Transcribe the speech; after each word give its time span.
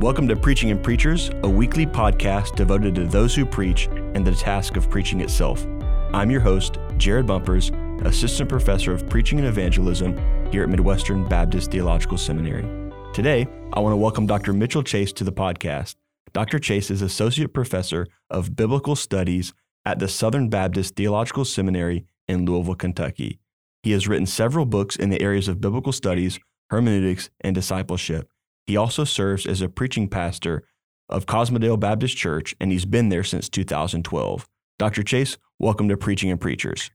Welcome 0.00 0.28
to 0.28 0.36
Preaching 0.36 0.70
and 0.70 0.82
Preachers, 0.82 1.30
a 1.42 1.48
weekly 1.48 1.86
podcast 1.86 2.54
devoted 2.54 2.94
to 2.96 3.06
those 3.06 3.34
who 3.34 3.46
preach 3.46 3.86
and 3.86 4.26
the 4.26 4.34
task 4.34 4.76
of 4.76 4.90
preaching 4.90 5.22
itself. 5.22 5.66
I'm 6.12 6.30
your 6.30 6.42
host, 6.42 6.76
Jared 6.98 7.26
Bumpers, 7.26 7.72
Assistant 8.02 8.50
Professor 8.50 8.92
of 8.92 9.08
Preaching 9.08 9.38
and 9.38 9.48
Evangelism 9.48 10.14
here 10.52 10.64
at 10.64 10.68
Midwestern 10.68 11.26
Baptist 11.26 11.70
Theological 11.70 12.18
Seminary. 12.18 12.92
Today, 13.14 13.46
I 13.72 13.80
want 13.80 13.94
to 13.94 13.96
welcome 13.96 14.26
Dr. 14.26 14.52
Mitchell 14.52 14.82
Chase 14.82 15.14
to 15.14 15.24
the 15.24 15.32
podcast. 15.32 15.94
Dr. 16.34 16.58
Chase 16.58 16.90
is 16.90 17.00
Associate 17.00 17.50
Professor 17.50 18.06
of 18.28 18.54
Biblical 18.54 18.96
Studies 18.96 19.54
at 19.86 19.98
the 19.98 20.08
Southern 20.08 20.50
Baptist 20.50 20.94
Theological 20.94 21.46
Seminary 21.46 22.04
in 22.28 22.44
Louisville, 22.44 22.74
Kentucky. 22.74 23.38
He 23.82 23.92
has 23.92 24.06
written 24.06 24.26
several 24.26 24.66
books 24.66 24.94
in 24.94 25.08
the 25.08 25.22
areas 25.22 25.48
of 25.48 25.62
biblical 25.62 25.92
studies, 25.92 26.38
hermeneutics, 26.68 27.30
and 27.40 27.54
discipleship. 27.54 28.28
He 28.66 28.76
also 28.76 29.04
serves 29.04 29.46
as 29.46 29.60
a 29.60 29.68
preaching 29.68 30.08
pastor 30.08 30.64
of 31.08 31.26
Kosmosdale 31.26 31.78
Baptist 31.78 32.16
Church, 32.16 32.54
and 32.60 32.72
he's 32.72 32.84
been 32.84 33.10
there 33.10 33.22
since 33.22 33.48
2012. 33.48 34.48
Dr. 34.78 35.04
Chase, 35.04 35.38
welcome 35.60 35.88
to 35.88 35.96
Preaching 35.96 36.32
and 36.32 36.40
Preachers. 36.40 36.90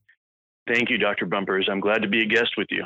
Thank 0.68 0.90
you, 0.90 0.98
Dr. 0.98 1.26
Bumpers. 1.26 1.70
I'm 1.72 1.80
glad 1.80 2.02
to 2.02 2.10
be 2.10 2.22
a 2.22 2.26
guest 2.26 2.52
with 2.58 2.68
you. 2.72 2.86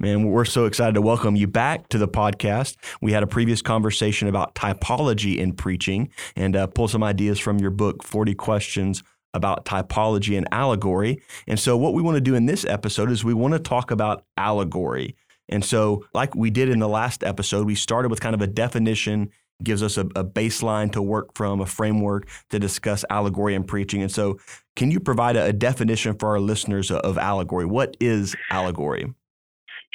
Man, 0.00 0.24
we're 0.24 0.44
so 0.44 0.66
excited 0.66 0.94
to 0.94 1.00
welcome 1.00 1.36
you 1.36 1.46
back 1.46 1.88
to 1.90 1.98
the 1.98 2.08
podcast. 2.08 2.76
We 3.00 3.12
had 3.12 3.22
a 3.22 3.26
previous 3.28 3.62
conversation 3.62 4.26
about 4.26 4.56
typology 4.56 5.38
in 5.38 5.52
preaching 5.52 6.10
and 6.34 6.56
uh, 6.56 6.66
pulled 6.66 6.90
some 6.90 7.04
ideas 7.04 7.38
from 7.38 7.60
your 7.60 7.70
book, 7.70 8.02
40 8.02 8.34
Questions 8.34 9.04
about 9.32 9.64
Typology 9.64 10.36
and 10.36 10.46
Allegory. 10.52 11.22
And 11.46 11.58
so, 11.58 11.76
what 11.76 11.94
we 11.94 12.02
want 12.02 12.16
to 12.16 12.20
do 12.20 12.34
in 12.34 12.46
this 12.46 12.64
episode 12.64 13.10
is 13.10 13.24
we 13.24 13.34
want 13.34 13.54
to 13.54 13.60
talk 13.60 13.90
about 13.90 14.24
allegory. 14.36 15.16
And 15.48 15.64
so, 15.64 16.04
like 16.14 16.34
we 16.34 16.50
did 16.50 16.68
in 16.68 16.78
the 16.78 16.88
last 16.88 17.22
episode, 17.22 17.66
we 17.66 17.74
started 17.74 18.10
with 18.10 18.20
kind 18.20 18.34
of 18.34 18.40
a 18.40 18.46
definition, 18.46 19.30
gives 19.62 19.82
us 19.82 19.96
a, 19.96 20.02
a, 20.16 20.24
baseline 20.24 20.90
to 20.92 21.02
work 21.02 21.34
from, 21.34 21.60
a 21.60 21.66
framework 21.66 22.28
to 22.50 22.58
discuss 22.58 23.04
allegory 23.10 23.54
and 23.54 23.66
preaching. 23.66 24.02
And 24.02 24.10
so, 24.10 24.38
can 24.76 24.90
you 24.90 25.00
provide 25.00 25.36
a, 25.36 25.46
a 25.46 25.52
definition 25.52 26.14
for 26.14 26.30
our 26.30 26.40
listeners 26.40 26.90
of, 26.90 26.98
of 26.98 27.18
allegory? 27.18 27.66
What 27.66 27.96
is 28.00 28.34
allegory? 28.50 29.12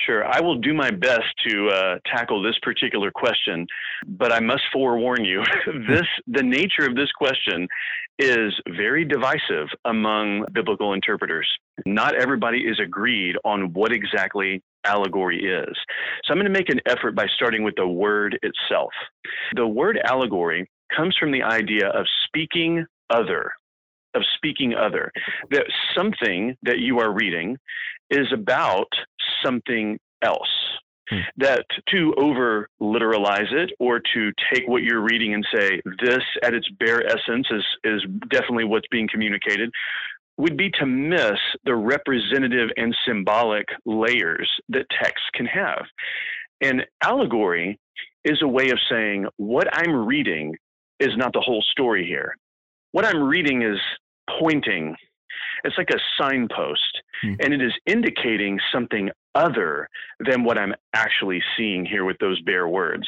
Sure. 0.06 0.26
I 0.26 0.40
will 0.40 0.58
do 0.58 0.74
my 0.74 0.92
best 0.92 1.26
to 1.48 1.70
uh, 1.70 1.96
tackle 2.06 2.42
this 2.42 2.58
particular 2.62 3.12
question, 3.12 3.68
but 4.08 4.32
I 4.32 4.40
must 4.40 4.64
forewarn 4.72 5.26
you 5.26 5.44
this 5.88 6.06
the 6.28 6.44
nature 6.44 6.86
of 6.88 6.96
this 6.96 7.12
question 7.12 7.68
is 8.18 8.54
very 8.76 9.06
divisive 9.06 9.68
among 9.86 10.46
biblical 10.54 10.94
interpreters. 10.94 11.48
Not 11.86 12.16
everybody 12.16 12.60
is 12.60 12.80
agreed 12.80 13.36
on 13.44 13.74
what 13.74 13.92
exactly 13.92 14.62
allegory 14.86 15.46
is. 15.46 15.76
So 16.24 16.32
I'm 16.32 16.38
going 16.38 16.52
to 16.52 16.58
make 16.58 16.70
an 16.70 16.82
effort 16.86 17.16
by 17.16 17.28
starting 17.36 17.64
with 17.64 17.76
the 17.76 17.88
word 17.88 18.38
itself. 18.42 18.92
The 19.56 19.68
word 19.68 20.00
allegory 20.06 20.70
comes 20.96 21.16
from 21.20 21.32
the 21.32 21.44
idea 21.44 21.88
of 21.90 22.06
speaking 22.26 22.86
other, 23.10 23.52
of 24.16 24.24
speaking 24.36 24.74
other. 24.74 25.12
That 25.52 25.66
something 25.96 26.56
that 26.64 26.80
you 26.80 27.00
are 27.00 27.14
reading 27.14 27.58
is 28.10 28.28
about 28.34 28.88
something 29.44 30.00
else. 30.22 30.50
Hmm. 31.10 31.20
That 31.38 31.66
to 31.90 32.14
over 32.18 32.70
literalize 32.80 33.52
it 33.52 33.72
or 33.80 34.00
to 34.14 34.32
take 34.54 34.68
what 34.68 34.84
you're 34.84 35.02
reading 35.02 35.34
and 35.34 35.46
say 35.54 35.82
this 36.02 36.24
at 36.44 36.54
its 36.54 36.70
bare 36.80 37.04
essence 37.08 37.48
is 37.50 37.64
is 37.84 38.06
definitely 38.30 38.66
what's 38.66 38.88
being 38.92 39.08
communicated 39.12 39.72
would 40.40 40.56
be 40.56 40.72
to 40.72 40.86
miss 40.86 41.38
the 41.66 41.76
representative 41.76 42.70
and 42.78 42.96
symbolic 43.06 43.68
layers 43.86 44.50
that 44.70 44.86
text 44.90 45.24
can 45.34 45.46
have. 45.46 45.84
And 46.62 46.86
allegory 47.04 47.78
is 48.24 48.42
a 48.42 48.48
way 48.48 48.70
of 48.70 48.80
saying 48.90 49.28
what 49.36 49.68
I'm 49.74 50.08
reading 50.08 50.56
is 51.02 51.10
not 51.18 51.34
the 51.34 51.42
whole 51.42 51.62
story 51.72 52.06
here. 52.06 52.38
What 52.94 53.06
I'm 53.06 53.22
reading 53.22 53.64
is 53.64 53.78
pointing. 54.40 54.96
It's 55.66 55.78
like 55.78 55.90
a 55.90 56.00
signpost, 56.18 57.02
hmm. 57.22 57.34
and 57.42 57.54
it 57.54 57.62
is 57.62 57.74
indicating 57.86 58.60
something 58.72 59.10
other 59.36 59.90
than 60.26 60.46
what 60.46 60.58
I'm 60.58 60.74
actually 60.94 61.44
seeing 61.58 61.86
here 61.86 62.06
with 62.06 62.18
those 62.20 62.42
bare 62.44 62.70
words. 62.70 63.08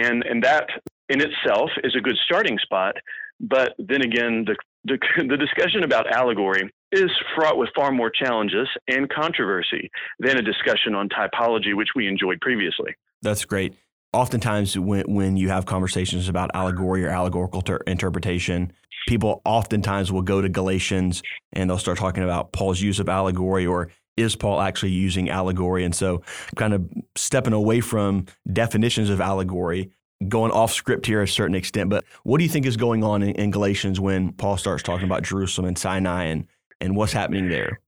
And, 0.00 0.22
and 0.22 0.42
that 0.44 0.68
in 1.08 1.20
itself 1.20 1.70
is 1.82 1.96
a 1.96 2.00
good 2.00 2.16
starting 2.24 2.58
spot. 2.58 2.94
But 3.40 3.74
then 3.78 4.02
again, 4.02 4.44
the 4.46 4.56
the, 4.84 4.98
the 5.28 5.36
discussion 5.36 5.84
about 5.84 6.10
allegory 6.10 6.70
is 6.90 7.10
fraught 7.34 7.56
with 7.56 7.70
far 7.74 7.90
more 7.90 8.10
challenges 8.10 8.68
and 8.88 9.08
controversy 9.08 9.90
than 10.18 10.36
a 10.38 10.42
discussion 10.42 10.94
on 10.94 11.08
typology, 11.08 11.74
which 11.74 11.88
we 11.96 12.06
enjoyed 12.06 12.40
previously. 12.40 12.94
That's 13.22 13.44
great. 13.44 13.74
Oftentimes, 14.12 14.78
when, 14.78 15.04
when 15.06 15.36
you 15.38 15.48
have 15.48 15.64
conversations 15.64 16.28
about 16.28 16.50
allegory 16.54 17.04
or 17.04 17.08
allegorical 17.08 17.62
ter- 17.62 17.80
interpretation, 17.86 18.72
people 19.08 19.40
oftentimes 19.46 20.12
will 20.12 20.22
go 20.22 20.42
to 20.42 20.50
Galatians 20.50 21.22
and 21.54 21.70
they'll 21.70 21.78
start 21.78 21.96
talking 21.96 22.22
about 22.22 22.52
Paul's 22.52 22.80
use 22.80 23.00
of 23.00 23.08
allegory 23.08 23.64
or 23.64 23.88
is 24.18 24.36
Paul 24.36 24.60
actually 24.60 24.92
using 24.92 25.30
allegory? 25.30 25.84
And 25.84 25.94
so, 25.94 26.22
kind 26.56 26.74
of 26.74 26.86
stepping 27.16 27.54
away 27.54 27.80
from 27.80 28.26
definitions 28.52 29.08
of 29.08 29.22
allegory, 29.22 29.90
going 30.28 30.52
off 30.52 30.72
script 30.72 31.06
here 31.06 31.22
a 31.22 31.28
certain 31.28 31.54
extent, 31.54 31.90
but 31.90 32.04
what 32.24 32.38
do 32.38 32.44
you 32.44 32.50
think 32.50 32.66
is 32.66 32.76
going 32.76 33.04
on 33.04 33.22
in, 33.22 33.30
in, 33.30 33.50
Galatians 33.50 34.00
when 34.00 34.32
Paul 34.32 34.56
starts 34.56 34.82
talking 34.82 35.06
about 35.06 35.22
Jerusalem 35.22 35.66
and 35.66 35.78
Sinai 35.78 36.24
and, 36.24 36.46
and 36.80 36.96
what's 36.96 37.12
happening 37.12 37.48
there? 37.48 37.80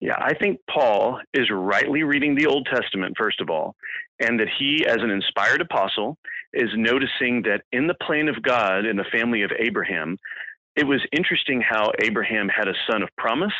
Yeah, 0.00 0.16
I 0.16 0.34
think 0.34 0.60
Paul 0.70 1.20
is 1.34 1.50
rightly 1.50 2.04
reading 2.04 2.34
the 2.34 2.46
Old 2.46 2.68
Testament, 2.72 3.16
first 3.18 3.40
of 3.40 3.50
all, 3.50 3.74
and 4.20 4.38
that 4.38 4.48
he, 4.58 4.86
as 4.86 4.98
an 4.98 5.10
inspired 5.10 5.60
apostle, 5.60 6.16
is 6.52 6.68
noticing 6.76 7.42
that 7.42 7.62
in 7.72 7.88
the 7.88 7.96
plan 8.06 8.28
of 8.28 8.40
God 8.42 8.86
in 8.86 8.96
the 8.96 9.04
family 9.12 9.42
of 9.42 9.50
Abraham, 9.58 10.16
it 10.76 10.86
was 10.86 11.00
interesting 11.12 11.60
how 11.60 11.90
Abraham 12.00 12.48
had 12.48 12.68
a 12.68 12.74
son 12.88 13.02
of 13.02 13.08
promise 13.16 13.52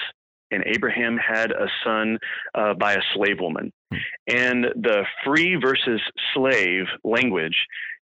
and 0.51 0.65
Abraham 0.67 1.17
had 1.17 1.51
a 1.51 1.67
son 1.85 2.19
uh, 2.55 2.75
by 2.75 2.95
a 2.95 3.03
slave 3.15 3.41
woman. 3.41 3.73
Hmm. 3.91 3.99
And 4.29 4.65
the 4.77 5.05
free 5.25 5.57
versus 5.57 6.01
slave 6.35 6.87
language 7.05 7.57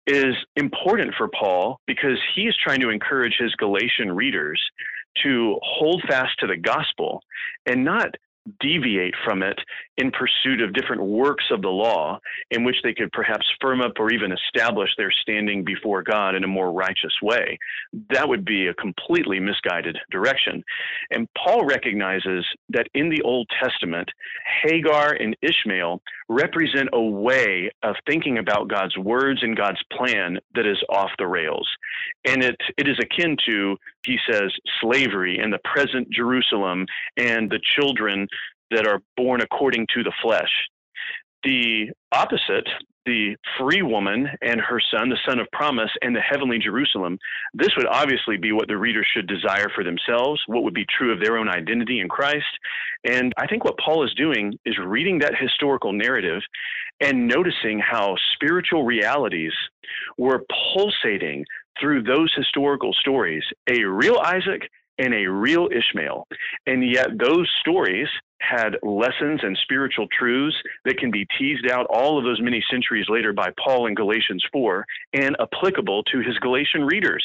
is 0.06 0.36
important 0.56 1.14
for 1.18 1.30
Paul 1.30 1.80
because 1.88 2.20
he 2.36 2.44
is 2.44 2.56
trying 2.62 2.82
to 2.82 2.90
encourage 2.90 3.36
his 3.40 3.56
Galatian 3.56 4.12
readers 4.12 4.62
to 5.24 5.58
hold 5.62 6.04
fast 6.08 6.32
to 6.40 6.48
the 6.48 6.58
gospel 6.58 7.22
and 7.66 7.86
not 7.86 8.16
deviate 8.60 9.14
from 9.24 9.42
it 9.42 9.58
in 9.98 10.12
pursuit 10.12 10.62
of 10.62 10.74
different 10.74 11.02
works 11.02 11.46
of 11.52 11.62
the 11.62 11.70
law 11.70 12.20
in 12.52 12.64
which 12.64 12.76
they 12.84 12.94
could 12.94 13.12
perhaps 13.12 13.46
firm 13.62 13.82
up 13.82 13.94
or 14.00 14.12
even 14.12 14.32
establish 14.32 14.90
their 14.98 15.12
standing 15.12 15.64
before 15.64 16.04
God 16.04 16.36
in 16.36 16.44
a 16.44 16.48
more 16.48 16.72
righteous 16.72 17.14
way. 17.22 17.58
That 18.10 18.28
would 18.28 18.44
be 18.44 18.68
a 18.68 18.74
completely 18.74 19.40
misguided 19.40 19.98
direction. 20.12 20.64
And 21.12 21.28
Paul 21.36 21.66
recognizes 21.66 22.46
that 22.70 22.88
in 22.94 23.10
the 23.10 23.22
Old 23.22 23.50
Testament, 23.62 24.10
Hagar 24.64 25.14
and 25.14 25.36
Ishmael 25.42 26.02
represent 26.30 26.90
a 26.94 27.02
way 27.02 27.72
of 27.84 27.96
thinking 28.08 28.38
about 28.38 28.70
God's 28.70 28.98
words 28.98 29.44
and 29.44 29.56
God's 29.56 29.82
plan 29.92 30.40
that 30.56 30.66
is 30.66 30.82
off 30.90 31.12
the 31.18 31.28
rails. 31.28 31.70
And 32.26 32.44
it, 32.44 32.56
it 32.78 32.88
is 32.88 32.98
akin 33.00 33.38
to, 33.48 33.78
he 34.06 34.18
says, 34.30 34.52
slavery 34.82 35.40
and 35.40 35.52
the 35.52 35.60
present 35.64 36.10
Jerusalem 36.12 36.86
and 37.18 37.50
the 37.50 37.60
children 37.76 38.28
that 38.72 38.88
are 38.88 39.02
born 39.16 39.42
according 39.42 39.88
to 39.94 40.04
the 40.04 40.14
flesh. 40.22 40.50
The 41.44 41.92
opposite, 42.12 42.68
the 43.06 43.36
free 43.60 43.82
woman 43.82 44.30
and 44.42 44.62
her 44.62 44.80
son, 44.94 45.10
the 45.10 45.18
son 45.28 45.40
of 45.40 45.48
promise, 45.52 45.90
and 46.02 46.16
the 46.16 46.22
heavenly 46.22 46.58
Jerusalem, 46.58 47.18
this 47.54 47.76
would 47.76 47.88
obviously 47.88 48.38
be 48.38 48.54
what 48.54 48.68
the 48.68 48.78
reader 48.78 49.04
should 49.04 49.28
desire 49.28 49.70
for 49.76 49.84
themselves, 49.84 50.42
what 50.48 50.64
would 50.64 50.74
be 50.74 50.86
true 50.98 51.12
of 51.12 51.20
their 51.20 51.38
own 51.38 51.50
identity 51.50 52.00
in 52.00 52.08
Christ. 52.08 52.46
And 53.04 53.34
I 53.38 53.48
think 53.48 53.66
what 53.66 53.78
Paul 53.78 54.06
is 54.06 54.14
doing 54.14 54.58
is 54.66 54.78
reading 54.84 55.20
that 55.20 55.36
historical 55.38 55.92
narrative 55.92 56.42
and 57.02 57.28
noticing 57.28 57.80
how 57.80 58.16
spiritual 58.34 58.86
realities 58.86 59.54
were 60.18 60.46
pulsating 60.74 61.46
through 61.80 62.04
those 62.04 62.32
historical 62.36 62.94
stories 62.94 63.44
a 63.70 63.84
real 63.84 64.18
Isaac 64.20 64.70
and 65.00 65.14
a 65.14 65.28
real 65.28 65.70
Ishmael. 65.72 66.28
And 66.68 66.88
yet, 66.88 67.08
those 67.18 67.50
stories 67.62 68.08
had 68.40 68.76
lessons 68.84 69.40
and 69.42 69.58
spiritual 69.64 70.08
truths 70.18 70.56
that 70.86 70.98
can 70.98 71.10
be 71.10 71.26
teased 71.40 71.70
out 71.72 71.88
all 71.90 72.18
of 72.18 72.26
those 72.26 72.42
many 72.42 72.64
centuries 72.70 73.06
later 73.08 73.32
by 73.32 73.50
Paul 73.64 73.88
in 73.88 73.96
Galatians 73.96 74.44
4 74.52 74.86
and 75.14 75.36
applicable 75.40 76.04
to 76.04 76.20
his 76.20 76.38
Galatian 76.40 76.84
readers 76.84 77.24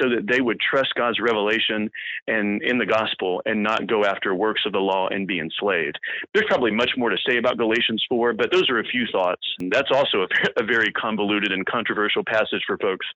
so 0.00 0.10
that 0.10 0.26
they 0.30 0.40
would 0.40 0.60
trust 0.60 0.94
God's 0.94 1.20
revelation 1.20 1.90
and 2.26 2.62
in 2.62 2.78
the 2.78 2.86
gospel 2.86 3.40
and 3.46 3.62
not 3.62 3.86
go 3.86 4.04
after 4.04 4.34
works 4.34 4.62
of 4.66 4.72
the 4.72 4.78
law 4.78 5.08
and 5.08 5.26
be 5.26 5.40
enslaved. 5.40 5.98
There's 6.34 6.46
probably 6.48 6.70
much 6.70 6.90
more 6.96 7.10
to 7.10 7.16
say 7.26 7.38
about 7.38 7.56
Galatians 7.56 8.04
4, 8.08 8.34
but 8.34 8.52
those 8.52 8.68
are 8.68 8.80
a 8.80 8.84
few 8.84 9.06
thoughts. 9.10 9.42
And 9.60 9.72
that's 9.72 9.90
also 9.90 10.22
a, 10.22 10.28
a 10.62 10.64
very 10.64 10.92
convoluted 10.92 11.50
and 11.50 11.64
controversial 11.64 12.24
passage 12.24 12.62
for 12.66 12.76
folks. 12.78 13.06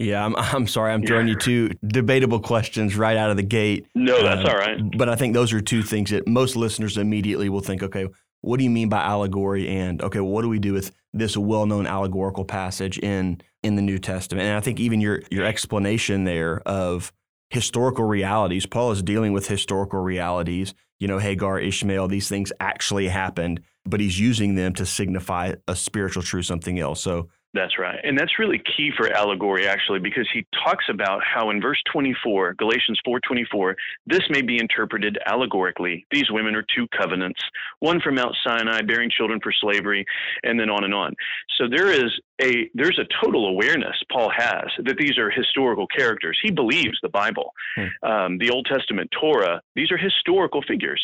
Yeah, 0.00 0.24
I'm, 0.24 0.34
I'm 0.38 0.66
sorry. 0.66 0.92
I'm 0.92 1.04
throwing 1.04 1.28
you 1.28 1.36
two 1.36 1.70
debatable 1.86 2.40
questions 2.40 2.96
right 2.96 3.16
out 3.16 3.30
of 3.30 3.36
the 3.36 3.42
gate. 3.42 3.86
No, 3.94 4.22
that's 4.22 4.48
uh, 4.48 4.50
all 4.50 4.58
right. 4.58 4.80
But 4.96 5.08
I 5.08 5.14
think 5.14 5.34
those 5.34 5.52
are 5.52 5.60
two 5.60 5.82
things 5.82 6.10
that 6.10 6.26
most 6.26 6.56
listeners 6.56 6.96
immediately 6.96 7.48
will 7.48 7.60
think, 7.60 7.82
okay, 7.82 8.08
what 8.40 8.56
do 8.56 8.64
you 8.64 8.70
mean 8.70 8.88
by 8.88 9.02
allegory? 9.02 9.68
And 9.68 10.02
okay, 10.02 10.20
what 10.20 10.42
do 10.42 10.48
we 10.48 10.58
do 10.58 10.72
with 10.72 10.92
this 11.12 11.36
well-known 11.36 11.86
allegorical 11.86 12.44
passage 12.44 12.98
in 12.98 13.40
in 13.62 13.76
the 13.76 13.82
New 13.82 13.98
Testament? 13.98 14.46
And 14.46 14.56
I 14.56 14.60
think 14.60 14.80
even 14.80 15.00
your 15.00 15.22
your 15.30 15.44
explanation 15.44 16.24
there 16.24 16.60
of 16.60 17.12
historical 17.50 18.06
realities, 18.06 18.64
Paul 18.64 18.92
is 18.92 19.02
dealing 19.02 19.34
with 19.34 19.46
historical 19.48 20.00
realities. 20.00 20.74
You 20.98 21.08
know, 21.08 21.18
Hagar, 21.18 21.58
Ishmael, 21.58 22.08
these 22.08 22.28
things 22.28 22.52
actually 22.60 23.08
happened, 23.08 23.60
but 23.84 24.00
he's 24.00 24.18
using 24.18 24.54
them 24.54 24.72
to 24.74 24.86
signify 24.86 25.54
a 25.68 25.76
spiritual 25.76 26.22
truth, 26.22 26.46
something 26.46 26.78
else. 26.78 27.02
So 27.02 27.28
that's 27.52 27.78
right. 27.78 27.98
And 28.04 28.16
that's 28.16 28.38
really 28.38 28.62
key 28.76 28.90
for 28.96 29.10
allegory 29.12 29.66
actually 29.66 29.98
because 29.98 30.28
he 30.32 30.46
talks 30.64 30.84
about 30.88 31.20
how 31.24 31.50
in 31.50 31.60
verse 31.60 31.82
24, 31.92 32.54
Galatians 32.54 33.00
4:24, 33.04 33.74
this 34.06 34.22
may 34.30 34.40
be 34.40 34.58
interpreted 34.58 35.18
allegorically. 35.26 36.06
These 36.12 36.30
women 36.30 36.54
are 36.54 36.64
two 36.74 36.86
covenants, 36.96 37.40
one 37.80 38.00
from 38.00 38.14
Mount 38.14 38.36
Sinai 38.46 38.82
bearing 38.82 39.10
children 39.10 39.40
for 39.42 39.52
slavery 39.52 40.04
and 40.44 40.60
then 40.60 40.70
on 40.70 40.84
and 40.84 40.94
on. 40.94 41.14
So 41.58 41.66
there 41.68 41.88
is 41.90 42.12
a 42.40 42.70
there's 42.74 42.98
a 42.98 43.24
total 43.24 43.48
awareness 43.48 43.96
Paul 44.12 44.30
has 44.30 44.66
that 44.84 44.96
these 44.96 45.18
are 45.18 45.30
historical 45.30 45.88
characters. 45.88 46.38
He 46.42 46.52
believes 46.52 46.98
the 47.02 47.08
Bible. 47.08 47.52
Hmm. 47.74 48.08
Um, 48.08 48.38
the 48.38 48.50
Old 48.50 48.66
Testament 48.66 49.10
Torah, 49.20 49.60
these 49.74 49.90
are 49.90 49.98
historical 49.98 50.62
figures. 50.62 51.02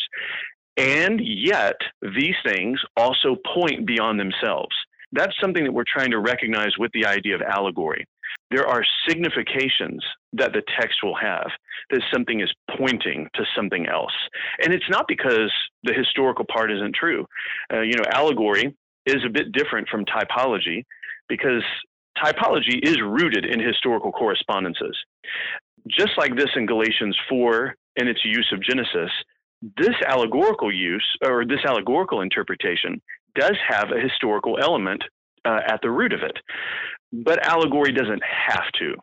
And 0.77 1.19
yet, 1.19 1.75
these 2.01 2.35
things 2.45 2.79
also 2.95 3.35
point 3.53 3.87
beyond 3.87 4.19
themselves. 4.19 4.75
That's 5.11 5.33
something 5.41 5.63
that 5.63 5.71
we're 5.71 5.85
trying 5.91 6.11
to 6.11 6.19
recognize 6.19 6.71
with 6.77 6.91
the 6.93 7.05
idea 7.05 7.35
of 7.35 7.41
allegory. 7.41 8.05
There 8.51 8.67
are 8.67 8.83
significations 9.07 10.03
that 10.33 10.53
the 10.53 10.61
text 10.79 10.99
will 11.03 11.15
have 11.15 11.47
that 11.89 12.01
something 12.13 12.41
is 12.41 12.53
pointing 12.77 13.27
to 13.35 13.43
something 13.55 13.87
else. 13.87 14.13
And 14.63 14.73
it's 14.73 14.89
not 14.89 15.05
because 15.07 15.51
the 15.83 15.93
historical 15.93 16.45
part 16.51 16.71
isn't 16.71 16.95
true. 16.95 17.25
Uh, 17.71 17.81
you 17.81 17.93
know, 17.93 18.03
allegory 18.11 18.75
is 19.05 19.23
a 19.25 19.29
bit 19.29 19.51
different 19.51 19.87
from 19.89 20.05
typology 20.05 20.83
because 21.27 21.63
typology 22.17 22.79
is 22.83 22.97
rooted 23.01 23.45
in 23.45 23.59
historical 23.59 24.11
correspondences. 24.11 24.97
Just 25.87 26.11
like 26.17 26.35
this 26.35 26.49
in 26.55 26.65
Galatians 26.65 27.17
4 27.29 27.75
and 27.97 28.09
its 28.09 28.23
use 28.23 28.49
of 28.53 28.61
Genesis, 28.61 29.11
this 29.77 29.95
allegorical 30.05 30.73
use 30.73 31.05
or 31.25 31.45
this 31.45 31.59
allegorical 31.65 32.21
interpretation 32.21 33.01
does 33.39 33.57
have 33.67 33.91
a 33.91 33.99
historical 33.99 34.57
element 34.61 35.03
uh, 35.45 35.59
at 35.67 35.79
the 35.81 35.91
root 35.91 36.13
of 36.13 36.21
it. 36.21 36.37
But 37.13 37.45
allegory 37.45 37.91
doesn't 37.91 38.21
have 38.23 38.65
to. 38.79 38.95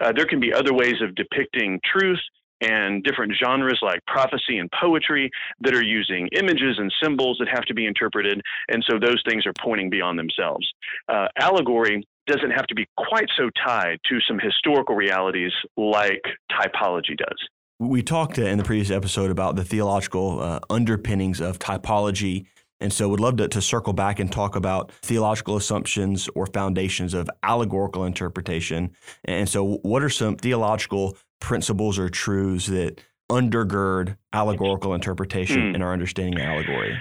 Uh, 0.00 0.12
there 0.14 0.26
can 0.26 0.40
be 0.40 0.52
other 0.52 0.72
ways 0.72 0.96
of 1.02 1.14
depicting 1.14 1.80
truth 1.92 2.20
and 2.62 3.02
different 3.02 3.32
genres 3.42 3.80
like 3.82 4.00
prophecy 4.06 4.58
and 4.58 4.70
poetry 4.80 5.28
that 5.60 5.74
are 5.74 5.82
using 5.82 6.28
images 6.36 6.76
and 6.78 6.92
symbols 7.02 7.36
that 7.40 7.48
have 7.48 7.64
to 7.64 7.74
be 7.74 7.86
interpreted. 7.86 8.40
And 8.68 8.84
so 8.88 8.98
those 8.98 9.20
things 9.28 9.44
are 9.46 9.52
pointing 9.60 9.90
beyond 9.90 10.18
themselves. 10.18 10.66
Uh, 11.08 11.26
allegory 11.38 12.06
doesn't 12.26 12.52
have 12.52 12.66
to 12.68 12.74
be 12.74 12.86
quite 12.96 13.26
so 13.36 13.50
tied 13.66 13.98
to 14.08 14.18
some 14.28 14.38
historical 14.38 14.94
realities 14.94 15.52
like 15.76 16.22
typology 16.52 17.16
does. 17.16 17.48
We 17.80 18.04
talked 18.04 18.38
in 18.38 18.58
the 18.58 18.64
previous 18.64 18.92
episode 18.92 19.32
about 19.32 19.56
the 19.56 19.64
theological 19.64 20.40
uh, 20.40 20.60
underpinnings 20.70 21.40
of 21.40 21.58
typology 21.58 22.46
and 22.82 22.92
so, 22.92 23.08
would 23.08 23.20
love 23.20 23.36
to, 23.36 23.48
to 23.48 23.62
circle 23.62 23.92
back 23.92 24.18
and 24.18 24.30
talk 24.30 24.56
about 24.56 24.90
theological 25.02 25.56
assumptions 25.56 26.28
or 26.34 26.46
foundations 26.46 27.14
of 27.14 27.30
allegorical 27.42 28.04
interpretation. 28.04 28.90
And 29.24 29.48
so, 29.48 29.76
what 29.82 30.02
are 30.02 30.10
some 30.10 30.36
theological 30.36 31.16
principles 31.40 31.98
or 31.98 32.08
truths 32.08 32.66
that 32.66 33.00
undergird 33.30 34.16
allegorical 34.32 34.94
interpretation 34.94 35.60
mm. 35.60 35.74
and 35.74 35.82
our 35.82 35.92
understanding 35.92 36.40
of 36.40 36.46
allegory? 36.46 37.00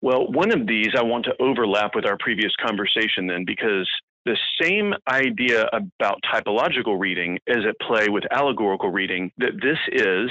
Well, 0.00 0.30
one 0.32 0.50
of 0.50 0.66
these 0.66 0.88
I 0.96 1.02
want 1.02 1.26
to 1.26 1.34
overlap 1.40 1.94
with 1.94 2.06
our 2.06 2.16
previous 2.18 2.52
conversation 2.64 3.26
then, 3.26 3.44
because 3.44 3.88
the 4.24 4.36
same 4.60 4.94
idea 5.08 5.68
about 5.72 6.20
typological 6.32 6.98
reading 6.98 7.38
is 7.46 7.64
at 7.68 7.74
play 7.86 8.08
with 8.08 8.24
allegorical 8.30 8.90
reading, 8.90 9.30
that 9.38 9.52
this 9.60 9.78
is 9.92 10.30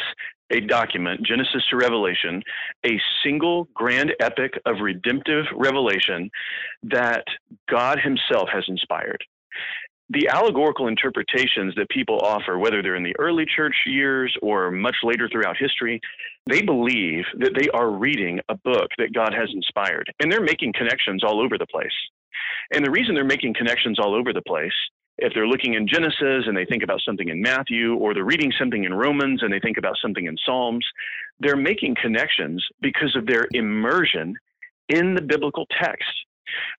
a 0.51 0.61
document, 0.61 1.21
Genesis 1.25 1.63
to 1.69 1.77
Revelation, 1.77 2.41
a 2.85 2.99
single 3.23 3.67
grand 3.73 4.13
epic 4.19 4.53
of 4.65 4.77
redemptive 4.81 5.45
revelation 5.55 6.29
that 6.83 7.23
God 7.69 7.99
Himself 7.99 8.49
has 8.51 8.63
inspired. 8.67 9.23
The 10.11 10.27
allegorical 10.27 10.87
interpretations 10.87 11.75
that 11.75 11.87
people 11.89 12.19
offer, 12.21 12.57
whether 12.57 12.81
they're 12.81 12.95
in 12.95 13.03
the 13.03 13.15
early 13.19 13.45
church 13.45 13.75
years 13.85 14.35
or 14.41 14.71
much 14.71 14.95
later 15.03 15.29
throughout 15.29 15.55
history, 15.55 16.01
they 16.49 16.63
believe 16.63 17.25
that 17.37 17.53
they 17.55 17.69
are 17.69 17.91
reading 17.91 18.39
a 18.49 18.55
book 18.55 18.87
that 18.97 19.13
God 19.13 19.35
has 19.35 19.49
inspired. 19.53 20.11
And 20.19 20.31
they're 20.31 20.41
making 20.41 20.73
connections 20.73 21.23
all 21.23 21.39
over 21.39 21.59
the 21.59 21.67
place. 21.67 21.93
And 22.73 22.83
the 22.83 22.89
reason 22.89 23.13
they're 23.13 23.23
making 23.23 23.53
connections 23.53 23.99
all 23.99 24.15
over 24.15 24.33
the 24.33 24.41
place 24.41 24.73
if 25.21 25.33
they're 25.33 25.47
looking 25.47 25.73
in 25.73 25.87
Genesis 25.87 26.45
and 26.47 26.55
they 26.55 26.65
think 26.65 26.83
about 26.83 27.01
something 27.05 27.29
in 27.29 27.41
Matthew, 27.41 27.95
or 27.95 28.13
they're 28.13 28.23
reading 28.23 28.51
something 28.57 28.83
in 28.83 28.93
Romans 28.93 29.43
and 29.43 29.51
they 29.51 29.59
think 29.59 29.77
about 29.77 29.95
something 30.01 30.25
in 30.25 30.37
Psalms, 30.45 30.85
they're 31.39 31.55
making 31.55 31.95
connections 32.01 32.65
because 32.81 33.15
of 33.15 33.25
their 33.25 33.47
immersion 33.51 34.35
in 34.89 35.15
the 35.15 35.21
biblical 35.21 35.65
text. 35.81 36.09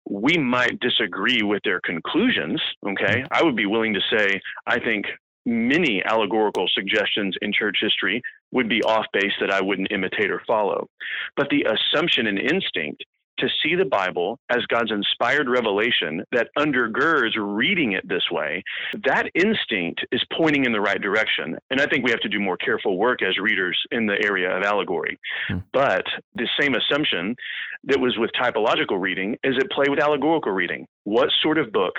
We 0.08 0.36
might 0.36 0.80
disagree 0.80 1.42
with 1.42 1.62
their 1.64 1.80
conclusions, 1.80 2.60
okay? 2.86 3.20
Mm-hmm. 3.20 3.32
I 3.32 3.42
would 3.42 3.56
be 3.56 3.66
willing 3.66 3.94
to 3.94 4.00
say, 4.16 4.40
I 4.66 4.80
think 4.80 5.06
many 5.46 6.02
allegorical 6.04 6.68
suggestions 6.74 7.36
in 7.40 7.52
church 7.52 7.78
history 7.80 8.20
would 8.52 8.68
be 8.68 8.82
off 8.82 9.06
base 9.12 9.32
that 9.40 9.50
I 9.50 9.60
wouldn't 9.60 9.92
imitate 9.92 10.30
or 10.30 10.42
follow. 10.46 10.88
But 11.36 11.48
the 11.50 11.64
assumption 11.64 12.26
and 12.26 12.38
instinct 12.38 13.04
to 13.40 13.48
see 13.62 13.74
the 13.74 13.84
Bible 13.84 14.38
as 14.50 14.64
God's 14.66 14.92
inspired 14.92 15.48
revelation 15.48 16.24
that 16.32 16.48
undergirds 16.56 17.32
reading 17.36 17.92
it 17.92 18.08
this 18.08 18.24
way, 18.30 18.62
that 19.04 19.30
instinct 19.34 20.04
is 20.12 20.22
pointing 20.36 20.64
in 20.64 20.72
the 20.72 20.80
right 20.80 21.00
direction. 21.00 21.56
And 21.70 21.80
I 21.80 21.86
think 21.86 22.04
we 22.04 22.10
have 22.10 22.20
to 22.20 22.28
do 22.28 22.40
more 22.40 22.56
careful 22.56 22.98
work 22.98 23.22
as 23.22 23.38
readers 23.38 23.78
in 23.90 24.06
the 24.06 24.22
area 24.22 24.56
of 24.56 24.62
allegory. 24.62 25.18
Hmm. 25.48 25.58
But 25.72 26.04
the 26.34 26.48
same 26.60 26.74
assumption 26.74 27.34
that 27.84 28.00
was 28.00 28.16
with 28.18 28.30
typological 28.40 29.00
reading 29.00 29.36
is 29.42 29.56
at 29.58 29.70
play 29.70 29.86
with 29.88 30.00
allegorical 30.00 30.52
reading. 30.52 30.86
What 31.04 31.30
sort 31.42 31.58
of 31.58 31.72
book 31.72 31.94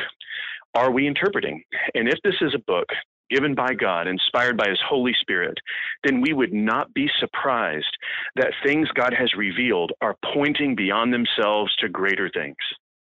are 0.74 0.92
we 0.92 1.08
interpreting? 1.08 1.64
And 1.96 2.08
if 2.08 2.20
this 2.24 2.36
is 2.42 2.54
a 2.56 2.60
book 2.60 2.88
given 3.32 3.56
by 3.56 3.74
God, 3.74 4.08
inspired 4.08 4.58
by 4.58 4.68
His 4.70 4.80
Holy 4.88 5.14
Spirit, 5.22 5.58
then 6.04 6.22
we 6.22 6.34
would 6.34 6.54
not 6.54 6.94
be 6.94 7.10
surprised 7.20 7.98
that 8.36 8.54
things 8.66 8.88
God 8.94 9.14
has 9.18 9.34
revealed 9.36 9.92
are 10.02 10.16
pointing 10.34 10.76
beyond 10.76 11.14
themselves 11.14 11.76
to 11.78 11.90
greater 11.90 12.30
things. 12.30 12.58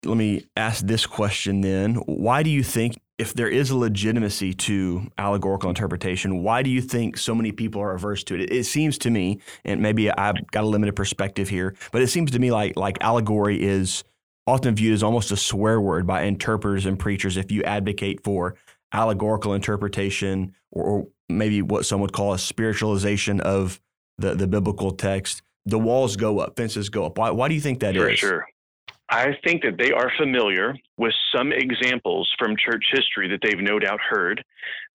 Let 0.05 0.17
me 0.17 0.45
ask 0.55 0.85
this 0.85 1.05
question 1.05 1.61
then. 1.61 1.95
Why 2.05 2.43
do 2.43 2.49
you 2.49 2.63
think, 2.63 2.97
if 3.17 3.33
there 3.33 3.49
is 3.49 3.71
a 3.71 3.77
legitimacy 3.77 4.53
to 4.53 5.09
allegorical 5.17 5.69
interpretation, 5.69 6.43
why 6.43 6.61
do 6.61 6.69
you 6.69 6.81
think 6.81 7.17
so 7.17 7.33
many 7.33 7.51
people 7.51 7.81
are 7.81 7.93
averse 7.93 8.23
to 8.25 8.35
it? 8.35 8.51
It 8.51 8.65
seems 8.65 8.99
to 8.99 9.09
me, 9.09 9.41
and 9.65 9.81
maybe 9.81 10.11
I've 10.11 10.35
got 10.51 10.63
a 10.63 10.67
limited 10.67 10.95
perspective 10.95 11.49
here, 11.49 11.75
but 11.91 12.03
it 12.03 12.07
seems 12.07 12.29
to 12.31 12.39
me 12.39 12.51
like, 12.51 12.77
like 12.77 12.97
allegory 13.01 13.61
is 13.61 14.03
often 14.45 14.75
viewed 14.75 14.93
as 14.93 15.03
almost 15.03 15.31
a 15.31 15.35
swear 15.35 15.81
word 15.81 16.07
by 16.07 16.21
interpreters 16.21 16.85
and 16.85 16.97
preachers 16.97 17.35
if 17.35 17.51
you 17.51 17.63
advocate 17.63 18.23
for 18.23 18.55
allegorical 18.93 19.53
interpretation 19.53 20.53
or, 20.71 20.83
or 20.83 21.07
maybe 21.29 21.61
what 21.61 21.85
some 21.85 22.01
would 22.01 22.13
call 22.13 22.33
a 22.33 22.37
spiritualization 22.37 23.41
of 23.41 23.79
the, 24.17 24.33
the 24.35 24.47
biblical 24.47 24.91
text, 24.91 25.41
the 25.65 25.79
walls 25.79 26.15
go 26.15 26.39
up, 26.39 26.55
fences 26.55 26.89
go 26.89 27.05
up. 27.05 27.17
Why, 27.17 27.31
why 27.31 27.47
do 27.47 27.55
you 27.55 27.61
think 27.61 27.79
that 27.81 27.95
For 27.95 28.09
is? 28.09 28.19
Sure. 28.19 28.45
I 29.09 29.37
think 29.45 29.63
that 29.63 29.77
they 29.77 29.91
are 29.91 30.11
familiar 30.17 30.75
with 30.97 31.13
some 31.33 31.53
examples 31.53 32.29
from 32.37 32.55
church 32.57 32.83
history 32.91 33.29
that 33.29 33.39
they've 33.41 33.61
no 33.61 33.79
doubt 33.79 33.99
heard 34.01 34.43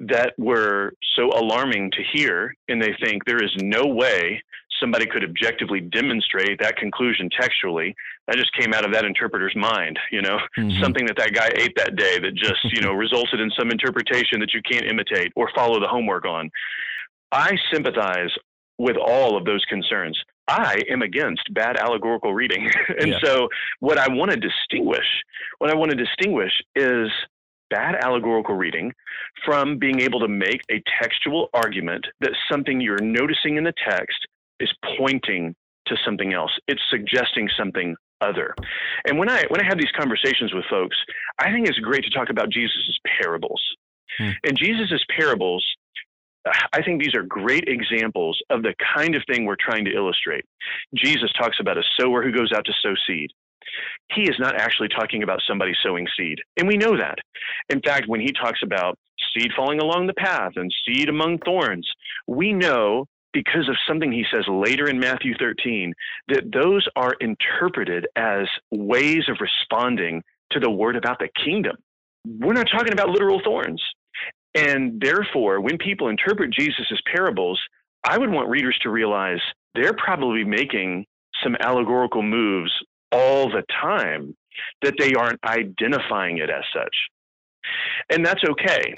that 0.00 0.34
were 0.36 0.92
so 1.16 1.30
alarming 1.30 1.90
to 1.92 2.02
hear, 2.12 2.54
and 2.68 2.80
they 2.80 2.94
think 3.02 3.24
there 3.24 3.42
is 3.42 3.50
no 3.62 3.86
way 3.86 4.42
somebody 4.80 5.06
could 5.06 5.24
objectively 5.24 5.80
demonstrate 5.80 6.58
that 6.60 6.76
conclusion 6.76 7.30
textually. 7.30 7.94
That 8.28 8.36
just 8.36 8.52
came 8.54 8.72
out 8.72 8.84
of 8.84 8.92
that 8.92 9.04
interpreter's 9.04 9.54
mind, 9.56 9.98
you 10.12 10.22
know, 10.22 10.38
mm-hmm. 10.56 10.80
something 10.80 11.06
that 11.06 11.16
that 11.16 11.32
guy 11.32 11.50
ate 11.56 11.76
that 11.76 11.96
day 11.96 12.18
that 12.20 12.34
just, 12.34 12.64
you 12.64 12.80
know, 12.80 12.92
resulted 12.92 13.40
in 13.40 13.50
some 13.58 13.70
interpretation 13.70 14.38
that 14.40 14.54
you 14.54 14.62
can't 14.62 14.86
imitate 14.86 15.32
or 15.34 15.50
follow 15.54 15.80
the 15.80 15.88
homework 15.88 16.24
on. 16.24 16.50
I 17.32 17.56
sympathize 17.72 18.30
with 18.78 18.96
all 18.96 19.36
of 19.36 19.44
those 19.44 19.64
concerns. 19.64 20.18
I 20.48 20.82
am 20.90 21.02
against 21.02 21.42
bad 21.54 21.76
allegorical 21.76 22.34
reading. 22.34 22.70
and 22.98 23.12
yeah. 23.12 23.18
so 23.22 23.48
what 23.80 23.98
I 23.98 24.08
want 24.08 24.30
to 24.30 24.36
distinguish, 24.36 25.06
what 25.58 25.70
I 25.70 25.74
want 25.74 25.90
to 25.90 25.96
distinguish 25.96 26.52
is 26.74 27.08
bad 27.70 27.94
allegorical 28.04 28.54
reading 28.54 28.92
from 29.46 29.78
being 29.78 30.00
able 30.00 30.20
to 30.20 30.28
make 30.28 30.60
a 30.70 30.82
textual 31.00 31.48
argument 31.54 32.06
that 32.20 32.32
something 32.50 32.80
you're 32.80 33.00
noticing 33.00 33.56
in 33.56 33.64
the 33.64 33.72
text 33.88 34.18
is 34.60 34.70
pointing 34.98 35.54
to 35.86 35.96
something 36.04 36.32
else. 36.32 36.52
It's 36.68 36.82
suggesting 36.90 37.48
something 37.56 37.96
other. 38.20 38.54
And 39.06 39.18
when 39.18 39.28
I 39.28 39.44
when 39.48 39.60
I 39.60 39.64
have 39.64 39.78
these 39.78 39.92
conversations 39.98 40.54
with 40.54 40.64
folks, 40.70 40.96
I 41.38 41.52
think 41.52 41.68
it's 41.68 41.78
great 41.78 42.04
to 42.04 42.10
talk 42.10 42.30
about 42.30 42.50
Jesus's 42.50 42.98
parables. 43.20 43.60
Hmm. 44.18 44.30
And 44.44 44.56
Jesus's 44.56 45.04
parables 45.16 45.64
I 46.72 46.82
think 46.82 47.00
these 47.00 47.14
are 47.14 47.22
great 47.22 47.64
examples 47.68 48.40
of 48.50 48.62
the 48.62 48.74
kind 48.94 49.14
of 49.14 49.22
thing 49.26 49.44
we're 49.44 49.56
trying 49.60 49.84
to 49.84 49.94
illustrate. 49.94 50.44
Jesus 50.94 51.30
talks 51.38 51.58
about 51.60 51.78
a 51.78 51.84
sower 51.98 52.22
who 52.22 52.32
goes 52.32 52.52
out 52.52 52.64
to 52.66 52.72
sow 52.82 52.94
seed. 53.06 53.30
He 54.12 54.22
is 54.22 54.36
not 54.38 54.60
actually 54.60 54.88
talking 54.88 55.22
about 55.22 55.40
somebody 55.46 55.72
sowing 55.82 56.06
seed. 56.16 56.38
And 56.56 56.66
we 56.66 56.76
know 56.76 56.96
that. 56.96 57.18
In 57.68 57.80
fact, 57.80 58.08
when 58.08 58.20
he 58.20 58.32
talks 58.32 58.60
about 58.62 58.98
seed 59.34 59.52
falling 59.56 59.80
along 59.80 60.06
the 60.08 60.14
path 60.14 60.52
and 60.56 60.72
seed 60.84 61.08
among 61.08 61.38
thorns, 61.38 61.88
we 62.26 62.52
know 62.52 63.06
because 63.32 63.68
of 63.68 63.76
something 63.88 64.12
he 64.12 64.24
says 64.32 64.44
later 64.48 64.88
in 64.88 64.98
Matthew 64.98 65.34
13 65.38 65.92
that 66.28 66.52
those 66.52 66.86
are 66.96 67.14
interpreted 67.20 68.06
as 68.16 68.46
ways 68.70 69.24
of 69.28 69.38
responding 69.40 70.22
to 70.50 70.60
the 70.60 70.70
word 70.70 70.96
about 70.96 71.18
the 71.18 71.28
kingdom. 71.44 71.76
We're 72.26 72.52
not 72.52 72.68
talking 72.70 72.92
about 72.92 73.10
literal 73.10 73.40
thorns. 73.42 73.82
And 74.54 75.00
therefore, 75.00 75.60
when 75.60 75.78
people 75.78 76.08
interpret 76.08 76.52
Jesus' 76.52 77.00
parables, 77.10 77.58
I 78.04 78.18
would 78.18 78.30
want 78.30 78.50
readers 78.50 78.78
to 78.82 78.90
realize 78.90 79.40
they're 79.74 79.94
probably 79.94 80.44
making 80.44 81.06
some 81.42 81.56
allegorical 81.60 82.22
moves 82.22 82.72
all 83.10 83.50
the 83.50 83.62
time, 83.80 84.36
that 84.82 84.94
they 84.98 85.14
aren't 85.14 85.40
identifying 85.44 86.38
it 86.38 86.50
as 86.50 86.64
such. 86.74 86.94
And 88.10 88.24
that's 88.24 88.42
okay. 88.44 88.94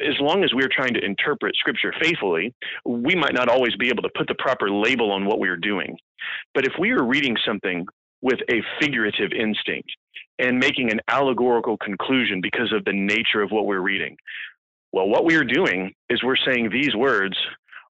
As 0.00 0.14
long 0.20 0.44
as 0.44 0.54
we're 0.54 0.68
trying 0.70 0.94
to 0.94 1.04
interpret 1.04 1.56
scripture 1.56 1.94
faithfully, 2.00 2.54
we 2.84 3.14
might 3.14 3.34
not 3.34 3.48
always 3.48 3.74
be 3.76 3.88
able 3.88 4.02
to 4.02 4.10
put 4.16 4.28
the 4.28 4.34
proper 4.36 4.70
label 4.70 5.10
on 5.12 5.26
what 5.26 5.38
we're 5.38 5.56
doing. 5.56 5.96
But 6.54 6.66
if 6.66 6.72
we 6.78 6.90
are 6.90 7.04
reading 7.04 7.36
something 7.46 7.86
with 8.22 8.38
a 8.50 8.62
figurative 8.80 9.32
instinct 9.32 9.90
and 10.38 10.58
making 10.58 10.90
an 10.90 11.00
allegorical 11.08 11.76
conclusion 11.76 12.40
because 12.40 12.72
of 12.72 12.84
the 12.84 12.92
nature 12.92 13.42
of 13.42 13.50
what 13.50 13.66
we're 13.66 13.80
reading, 13.80 14.16
well, 14.92 15.08
what 15.08 15.24
we 15.24 15.34
are 15.34 15.44
doing 15.44 15.92
is 16.08 16.22
we're 16.22 16.36
saying 16.36 16.70
these 16.70 16.94
words 16.94 17.36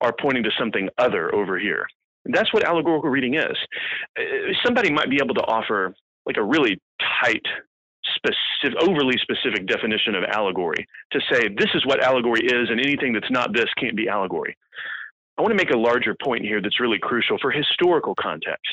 are 0.00 0.14
pointing 0.20 0.42
to 0.44 0.50
something 0.58 0.88
other 0.98 1.34
over 1.34 1.58
here. 1.58 1.86
That's 2.26 2.52
what 2.52 2.64
allegorical 2.64 3.10
reading 3.10 3.34
is. 3.34 3.56
Uh, 4.18 4.52
somebody 4.64 4.92
might 4.92 5.08
be 5.08 5.18
able 5.22 5.34
to 5.34 5.42
offer 5.42 5.94
like 6.26 6.36
a 6.36 6.44
really 6.44 6.78
tight, 7.22 7.44
specific, 8.20 8.78
overly 8.82 9.16
specific 9.22 9.66
definition 9.66 10.14
of 10.14 10.24
allegory 10.24 10.86
to 11.12 11.20
say 11.30 11.48
this 11.48 11.70
is 11.74 11.84
what 11.86 12.02
allegory 12.02 12.40
is, 12.40 12.68
and 12.70 12.80
anything 12.80 13.12
that's 13.12 13.30
not 13.30 13.54
this 13.54 13.68
can't 13.78 13.96
be 13.96 14.08
allegory. 14.08 14.56
I 15.38 15.42
want 15.42 15.52
to 15.52 15.56
make 15.56 15.74
a 15.74 15.78
larger 15.78 16.14
point 16.22 16.44
here 16.44 16.60
that's 16.60 16.80
really 16.80 16.98
crucial 16.98 17.38
for 17.40 17.50
historical 17.50 18.14
context. 18.14 18.70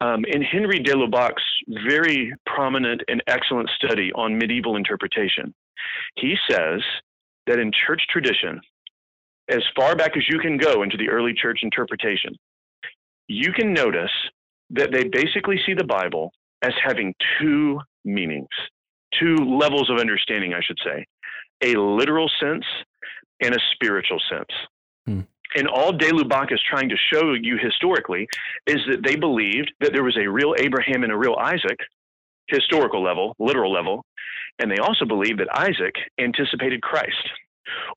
Um, 0.00 0.24
in 0.28 0.42
Henri 0.42 0.78
de 0.78 0.92
Lubac's 0.92 1.42
very 1.86 2.32
prominent 2.46 3.02
and 3.08 3.22
excellent 3.26 3.70
study 3.76 4.12
on 4.14 4.38
medieval 4.38 4.76
interpretation, 4.76 5.54
he 6.16 6.36
says 6.50 6.80
that 7.46 7.58
in 7.58 7.72
church 7.86 8.02
tradition, 8.10 8.60
as 9.48 9.62
far 9.76 9.96
back 9.96 10.16
as 10.16 10.24
you 10.28 10.38
can 10.38 10.56
go 10.56 10.82
into 10.82 10.96
the 10.96 11.08
early 11.08 11.34
church 11.34 11.60
interpretation, 11.62 12.34
you 13.28 13.52
can 13.52 13.72
notice 13.72 14.10
that 14.70 14.92
they 14.92 15.04
basically 15.04 15.60
see 15.66 15.74
the 15.74 15.84
Bible 15.84 16.32
as 16.62 16.72
having 16.82 17.14
two 17.40 17.80
meanings, 18.04 18.48
two 19.18 19.36
levels 19.36 19.90
of 19.90 19.98
understanding, 19.98 20.54
I 20.54 20.60
should 20.62 20.78
say 20.84 21.06
a 21.62 21.78
literal 21.78 22.30
sense 22.40 22.64
and 23.40 23.54
a 23.54 23.58
spiritual 23.74 24.20
sense. 24.30 24.48
Hmm. 25.06 25.20
And 25.54 25.68
all 25.68 25.92
De 25.92 26.10
Lubac 26.10 26.52
is 26.52 26.60
trying 26.68 26.88
to 26.88 26.96
show 27.12 27.34
you 27.34 27.58
historically 27.58 28.26
is 28.66 28.78
that 28.90 29.04
they 29.04 29.16
believed 29.16 29.72
that 29.80 29.92
there 29.92 30.02
was 30.02 30.16
a 30.16 30.28
real 30.28 30.54
Abraham 30.58 31.04
and 31.04 31.12
a 31.12 31.16
real 31.16 31.36
Isaac, 31.38 31.78
historical 32.48 33.02
level, 33.02 33.34
literal 33.38 33.72
level, 33.72 34.04
and 34.58 34.70
they 34.70 34.78
also 34.78 35.04
believed 35.04 35.40
that 35.40 35.54
Isaac 35.54 35.94
anticipated 36.18 36.82
Christ 36.82 37.28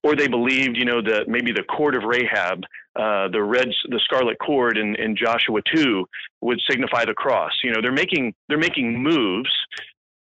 or 0.03 0.15
they 0.15 0.27
believed, 0.27 0.77
you 0.77 0.85
know, 0.85 1.01
that 1.01 1.27
maybe 1.27 1.51
the 1.51 1.63
cord 1.63 1.95
of 1.95 2.03
Rahab, 2.03 2.63
uh, 2.95 3.27
the 3.29 3.41
red, 3.41 3.69
the 3.89 3.99
scarlet 4.03 4.37
cord 4.39 4.77
in, 4.77 4.95
in 4.95 5.15
Joshua 5.15 5.61
two 5.73 6.05
would 6.41 6.59
signify 6.69 7.05
the 7.05 7.13
cross. 7.13 7.51
You 7.63 7.71
know, 7.71 7.81
they're 7.81 7.91
making 7.91 8.33
they're 8.47 8.57
making 8.57 9.01
moves, 9.01 9.49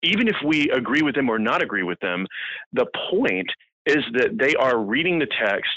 even 0.03 0.27
if 0.27 0.35
we 0.45 0.69
agree 0.71 1.01
with 1.01 1.15
them 1.15 1.29
or 1.29 1.39
not 1.39 1.61
agree 1.61 1.83
with 1.83 1.99
them. 1.99 2.25
The 2.73 2.87
point 3.11 3.49
is 3.85 4.03
that 4.13 4.37
they 4.37 4.55
are 4.55 4.79
reading 4.79 5.19
the 5.19 5.27
text 5.39 5.75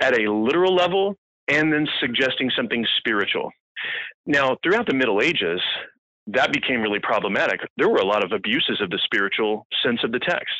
at 0.00 0.18
a 0.18 0.30
literal 0.30 0.74
level 0.74 1.16
and 1.48 1.72
then 1.72 1.86
suggesting 2.00 2.50
something 2.56 2.86
spiritual. 2.98 3.50
Now, 4.26 4.56
throughout 4.62 4.86
the 4.86 4.94
Middle 4.94 5.20
Ages, 5.20 5.60
that 6.26 6.52
became 6.52 6.80
really 6.80 7.00
problematic. 7.00 7.60
There 7.76 7.88
were 7.88 7.98
a 7.98 8.04
lot 8.04 8.24
of 8.24 8.32
abuses 8.32 8.80
of 8.80 8.90
the 8.90 9.00
spiritual 9.04 9.66
sense 9.82 10.00
of 10.04 10.12
the 10.12 10.20
text 10.20 10.54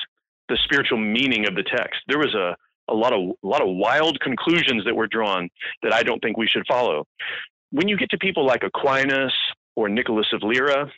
the 0.51 0.59
spiritual 0.65 0.99
meaning 0.99 1.47
of 1.47 1.55
the 1.55 1.63
text. 1.63 2.01
There 2.09 2.19
was 2.19 2.35
a, 2.35 2.55
a 2.93 2.95
lot 2.95 3.15
of 3.15 3.21
a 3.43 3.47
lot 3.47 3.63
of 3.63 3.69
wild 3.69 4.21
conclusions 4.21 4.85
that 4.85 4.95
were 4.95 5.07
drawn 5.07 5.49
that 5.83 5.95
I 5.95 6.03
don't 6.03 6.21
think 6.21 6.37
we 6.37 6.47
should 6.47 6.65
follow. 6.69 7.07
When 7.71 7.89
you 7.89 7.97
get 7.97 8.11
to 8.11 8.19
people 8.19 8.45
like 8.45 8.63
Aquinas 8.65 9.33
or 9.77 9.89
Nicholas 9.89 10.27
of 10.35 10.43
Lyra, 10.43 10.91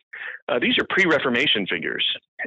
uh, 0.49 0.59
these 0.59 0.77
are 0.79 0.87
pre-Reformation 0.89 1.67
figures, 1.67 2.05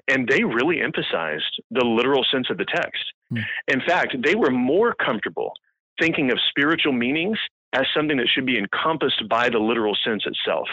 and 0.07 0.27
they 0.27 0.43
really 0.43 0.81
emphasized 0.81 1.61
the 1.71 1.85
literal 1.85 2.25
sense 2.31 2.47
of 2.49 2.57
the 2.57 2.65
text. 2.65 3.03
Mm. 3.31 3.43
In 3.67 3.81
fact, 3.87 4.15
they 4.23 4.35
were 4.35 4.51
more 4.51 4.95
comfortable 4.95 5.53
thinking 5.99 6.31
of 6.31 6.39
spiritual 6.49 6.91
meanings 6.91 7.37
as 7.73 7.85
something 7.95 8.17
that 8.17 8.27
should 8.33 8.45
be 8.45 8.57
encompassed 8.57 9.21
by 9.29 9.49
the 9.49 9.59
literal 9.59 9.95
sense 10.03 10.23
itself. 10.25 10.67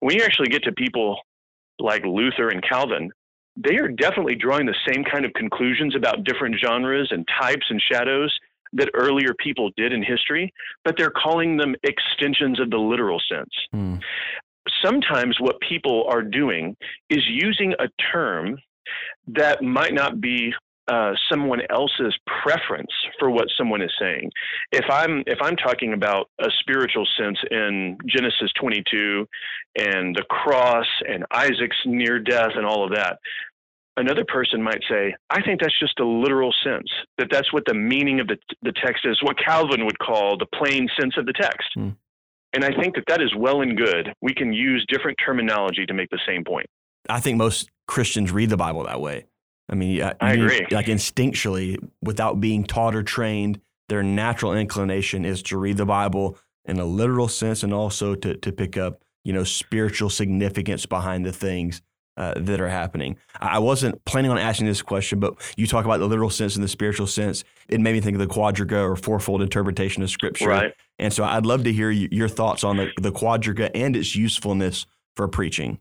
When 0.00 0.16
you 0.16 0.22
actually 0.22 0.48
get 0.48 0.62
to 0.64 0.72
people 0.72 1.18
like 1.78 2.04
Luther 2.04 2.48
and 2.48 2.62
Calvin, 2.62 3.10
they 3.56 3.76
are 3.76 3.88
definitely 3.88 4.34
drawing 4.34 4.66
the 4.66 4.74
same 4.86 5.04
kind 5.04 5.24
of 5.24 5.32
conclusions 5.32 5.96
about 5.96 6.24
different 6.24 6.56
genres 6.62 7.08
and 7.10 7.26
types 7.40 7.66
and 7.70 7.80
shadows 7.80 8.36
that 8.72 8.90
earlier 8.94 9.32
people 9.34 9.70
did 9.76 9.92
in 9.92 10.02
history, 10.02 10.52
but 10.84 10.96
they're 10.96 11.10
calling 11.10 11.56
them 11.56 11.74
extensions 11.82 12.60
of 12.60 12.70
the 12.70 12.76
literal 12.76 13.20
sense. 13.30 13.50
Mm. 13.74 14.00
Sometimes 14.84 15.36
what 15.40 15.60
people 15.60 16.04
are 16.08 16.22
doing 16.22 16.76
is 17.08 17.22
using 17.28 17.72
a 17.78 17.88
term 18.12 18.58
that 19.28 19.62
might 19.62 19.94
not 19.94 20.20
be 20.20 20.52
uh, 20.88 21.12
someone 21.30 21.60
else's 21.70 22.14
preference 22.42 22.90
for 23.18 23.30
what 23.30 23.48
someone 23.56 23.82
is 23.82 23.92
saying. 24.00 24.30
If 24.72 24.84
I'm 24.90 25.22
if 25.26 25.38
I'm 25.42 25.56
talking 25.56 25.92
about 25.92 26.30
a 26.40 26.48
spiritual 26.60 27.06
sense 27.18 27.38
in 27.50 27.98
Genesis 28.06 28.52
22 28.60 29.26
and 29.78 30.14
the 30.14 30.24
cross 30.28 30.86
and 31.08 31.24
Isaac's 31.32 31.76
near 31.84 32.18
death 32.20 32.52
and 32.54 32.64
all 32.64 32.84
of 32.84 32.92
that, 32.92 33.18
another 33.96 34.24
person 34.26 34.62
might 34.62 34.82
say, 34.88 35.14
I 35.30 35.42
think 35.42 35.60
that's 35.60 35.78
just 35.78 35.98
a 36.00 36.06
literal 36.06 36.54
sense, 36.62 36.88
that 37.18 37.28
that's 37.30 37.52
what 37.52 37.64
the 37.66 37.74
meaning 37.74 38.20
of 38.20 38.28
the, 38.28 38.36
the 38.62 38.72
text 38.72 39.04
is, 39.04 39.18
what 39.22 39.36
Calvin 39.38 39.84
would 39.86 39.98
call 39.98 40.36
the 40.38 40.46
plain 40.54 40.88
sense 41.00 41.14
of 41.16 41.26
the 41.26 41.32
text. 41.32 41.68
Mm. 41.76 41.96
And 42.52 42.64
I 42.64 42.70
think 42.80 42.94
that 42.94 43.04
that 43.08 43.20
is 43.20 43.34
well 43.36 43.60
and 43.60 43.76
good. 43.76 44.14
We 44.22 44.32
can 44.32 44.52
use 44.52 44.86
different 44.88 45.18
terminology 45.24 45.84
to 45.86 45.94
make 45.94 46.08
the 46.10 46.20
same 46.26 46.44
point. 46.44 46.66
I 47.08 47.20
think 47.20 47.36
most 47.36 47.68
Christians 47.86 48.32
read 48.32 48.50
the 48.50 48.56
Bible 48.56 48.84
that 48.84 49.00
way. 49.00 49.26
I 49.68 49.74
mean, 49.74 50.02
I 50.02 50.32
agree. 50.32 50.66
Like 50.70 50.86
instinctually, 50.86 51.76
without 52.00 52.40
being 52.40 52.64
taught 52.64 52.94
or 52.94 53.02
trained, 53.02 53.60
their 53.88 54.02
natural 54.02 54.54
inclination 54.54 55.24
is 55.24 55.42
to 55.44 55.58
read 55.58 55.76
the 55.76 55.86
Bible 55.86 56.38
in 56.64 56.78
a 56.78 56.84
literal 56.84 57.28
sense 57.28 57.62
and 57.62 57.72
also 57.72 58.14
to, 58.14 58.36
to 58.36 58.52
pick 58.52 58.76
up, 58.76 59.02
you 59.24 59.32
know, 59.32 59.44
spiritual 59.44 60.10
significance 60.10 60.86
behind 60.86 61.24
the 61.24 61.32
things 61.32 61.82
uh, 62.16 62.34
that 62.36 62.60
are 62.60 62.68
happening. 62.68 63.16
I 63.40 63.58
wasn't 63.58 64.04
planning 64.04 64.30
on 64.30 64.38
asking 64.38 64.66
this 64.66 64.82
question, 64.82 65.20
but 65.20 65.34
you 65.56 65.66
talk 65.66 65.84
about 65.84 65.98
the 65.98 66.06
literal 66.06 66.30
sense 66.30 66.54
and 66.54 66.64
the 66.64 66.68
spiritual 66.68 67.06
sense. 67.06 67.44
It 67.68 67.80
made 67.80 67.92
me 67.92 68.00
think 68.00 68.14
of 68.14 68.20
the 68.20 68.32
quadriga 68.32 68.82
or 68.82 68.96
fourfold 68.96 69.42
interpretation 69.42 70.02
of 70.02 70.10
Scripture. 70.10 70.48
Right. 70.48 70.74
And 70.98 71.12
so 71.12 71.24
I'd 71.24 71.44
love 71.44 71.64
to 71.64 71.72
hear 71.72 71.90
your 71.90 72.28
thoughts 72.28 72.64
on 72.64 72.78
the, 72.78 72.90
the 73.00 73.12
quadriga 73.12 73.70
and 73.74 73.94
its 73.94 74.16
usefulness 74.16 74.86
for 75.14 75.28
preaching. 75.28 75.80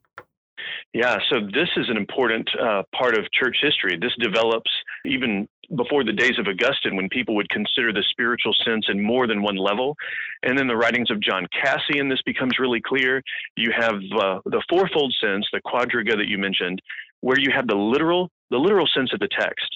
Yeah, 0.94 1.18
so 1.30 1.40
this 1.42 1.70
is 1.78 1.90
an 1.90 1.98
important 1.98 2.50
uh, 2.62 2.84
part 2.98 3.18
of 3.18 3.26
church 3.32 3.58
history. 3.62 3.98
This 4.00 4.14
develops 4.20 4.70
even 5.06 5.48
before 5.76 6.04
the 6.04 6.14
days 6.14 6.38
of 6.38 6.48
Augustine 6.48 6.96
when 6.96 7.10
people 7.10 7.36
would 7.36 7.50
consider 7.50 7.92
the 7.92 8.04
spiritual 8.12 8.54
sense 8.66 8.86
in 8.90 9.02
more 9.02 9.28
than 9.28 9.42
one 9.42 9.56
level. 9.56 9.96
And 10.44 10.58
then 10.58 10.68
the 10.68 10.76
writings 10.78 11.10
of 11.10 11.20
John 11.20 11.48
Cassian, 11.52 12.08
this 12.10 12.22
becomes 12.26 12.60
really 12.60 12.82
clear. 12.82 13.22
You 13.56 13.72
have 13.76 13.96
uh, 13.96 14.40
the 14.46 14.64
fourfold 14.70 15.14
sense, 15.22 15.46
the 15.52 15.62
quadriga 15.66 16.16
that 16.18 16.28
you 16.28 16.38
mentioned, 16.38 16.82
where 17.22 17.40
you 17.40 17.52
have 17.54 17.68
the 17.68 17.76
literal, 17.76 18.30
the 18.52 18.58
literal 18.58 18.88
sense 18.96 19.12
of 19.14 19.20
the 19.20 19.30
text. 19.38 19.68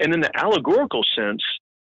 And 0.00 0.12
then 0.12 0.20
the 0.20 0.36
allegorical 0.36 1.04
sense 1.16 1.42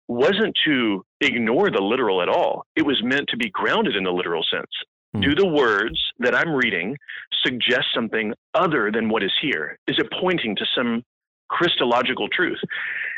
wasn't 0.08 0.56
to 0.64 1.04
ignore 1.20 1.70
the 1.70 1.82
literal 1.82 2.22
at 2.22 2.28
all. 2.28 2.64
It 2.76 2.86
was 2.86 3.00
meant 3.02 3.28
to 3.28 3.36
be 3.36 3.50
grounded 3.50 3.96
in 3.96 4.04
the 4.04 4.12
literal 4.12 4.44
sense. 4.50 4.70
Hmm. 5.16 5.20
Do 5.23 5.35
the 5.35 5.46
words 5.46 5.99
that 6.18 6.35
I'm 6.35 6.50
reading 6.54 6.96
suggest 7.44 7.87
something 7.94 8.32
other 8.54 8.90
than 8.92 9.08
what 9.08 9.23
is 9.23 9.32
here? 9.40 9.78
Is 9.87 9.99
it 9.99 10.12
pointing 10.20 10.56
to 10.56 10.64
some 10.76 11.02
Christological 11.49 12.28
truth? 12.28 12.58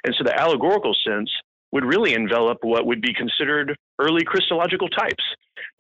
And 0.05 0.15
so 0.17 0.25
the 0.25 0.39
allegorical 0.39 0.95
sense 1.07 1.31
would 1.73 1.85
really 1.85 2.15
envelop 2.15 2.59
what 2.63 2.87
would 2.87 3.03
be 3.03 3.13
considered 3.13 3.77
early 3.99 4.25
Christological 4.25 4.89
types. 4.89 5.25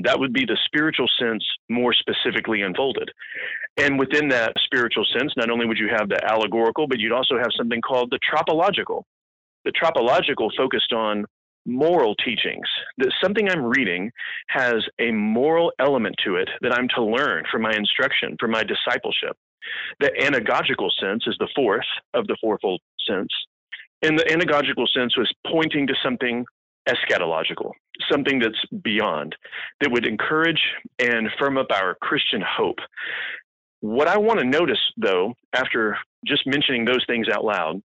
That 0.00 0.18
would 0.18 0.32
be 0.32 0.44
the 0.44 0.58
spiritual 0.66 1.08
sense 1.20 1.44
more 1.70 1.94
specifically 1.94 2.62
unfolded. 2.62 3.10
And 3.76 3.98
within 3.98 4.28
that 4.28 4.52
spiritual 4.64 5.06
sense, 5.16 5.32
not 5.37 5.50
only 5.50 5.66
would 5.66 5.78
you 5.78 5.88
have 5.96 6.08
the 6.08 6.22
allegorical, 6.25 6.88
but 6.88 6.98
you'd 6.98 7.12
also 7.12 7.38
have 7.38 7.52
something 7.56 7.80
called 7.80 8.10
the 8.10 8.18
tropological. 8.28 9.06
The 9.64 9.72
tropological 9.72 10.50
focused 10.56 10.92
on 10.92 11.25
moral 11.68 12.14
teachings, 12.16 12.66
that 12.96 13.12
something 13.22 13.48
I'm 13.48 13.62
reading 13.62 14.10
has 14.48 14.82
a 14.98 15.12
moral 15.12 15.70
element 15.78 16.16
to 16.25 16.37
it 16.37 16.48
that 16.62 16.72
I'm 16.72 16.88
to 16.96 17.02
learn 17.02 17.44
for 17.50 17.58
my 17.58 17.72
instruction, 17.72 18.37
for 18.40 18.48
my 18.48 18.64
discipleship. 18.64 19.37
The 20.00 20.10
anagogical 20.20 20.90
sense 20.98 21.25
is 21.26 21.37
the 21.38 21.48
fourth 21.54 21.84
of 22.14 22.26
the 22.26 22.37
fourfold 22.40 22.80
sense. 23.06 23.28
And 24.02 24.18
the 24.18 24.25
anagogical 24.25 24.88
sense 24.88 25.16
was 25.16 25.30
pointing 25.46 25.87
to 25.88 25.94
something 26.02 26.44
eschatological, 26.88 27.72
something 28.10 28.38
that's 28.38 28.64
beyond, 28.82 29.37
that 29.80 29.90
would 29.90 30.06
encourage 30.06 30.62
and 30.98 31.28
firm 31.38 31.58
up 31.58 31.66
our 31.70 31.96
Christian 32.00 32.40
hope. 32.40 32.78
What 33.80 34.08
I 34.08 34.16
want 34.16 34.40
to 34.40 34.46
notice, 34.46 34.80
though, 34.96 35.34
after 35.52 35.98
just 36.26 36.46
mentioning 36.46 36.84
those 36.84 37.04
things 37.06 37.28
out 37.28 37.44
loud, 37.44 37.82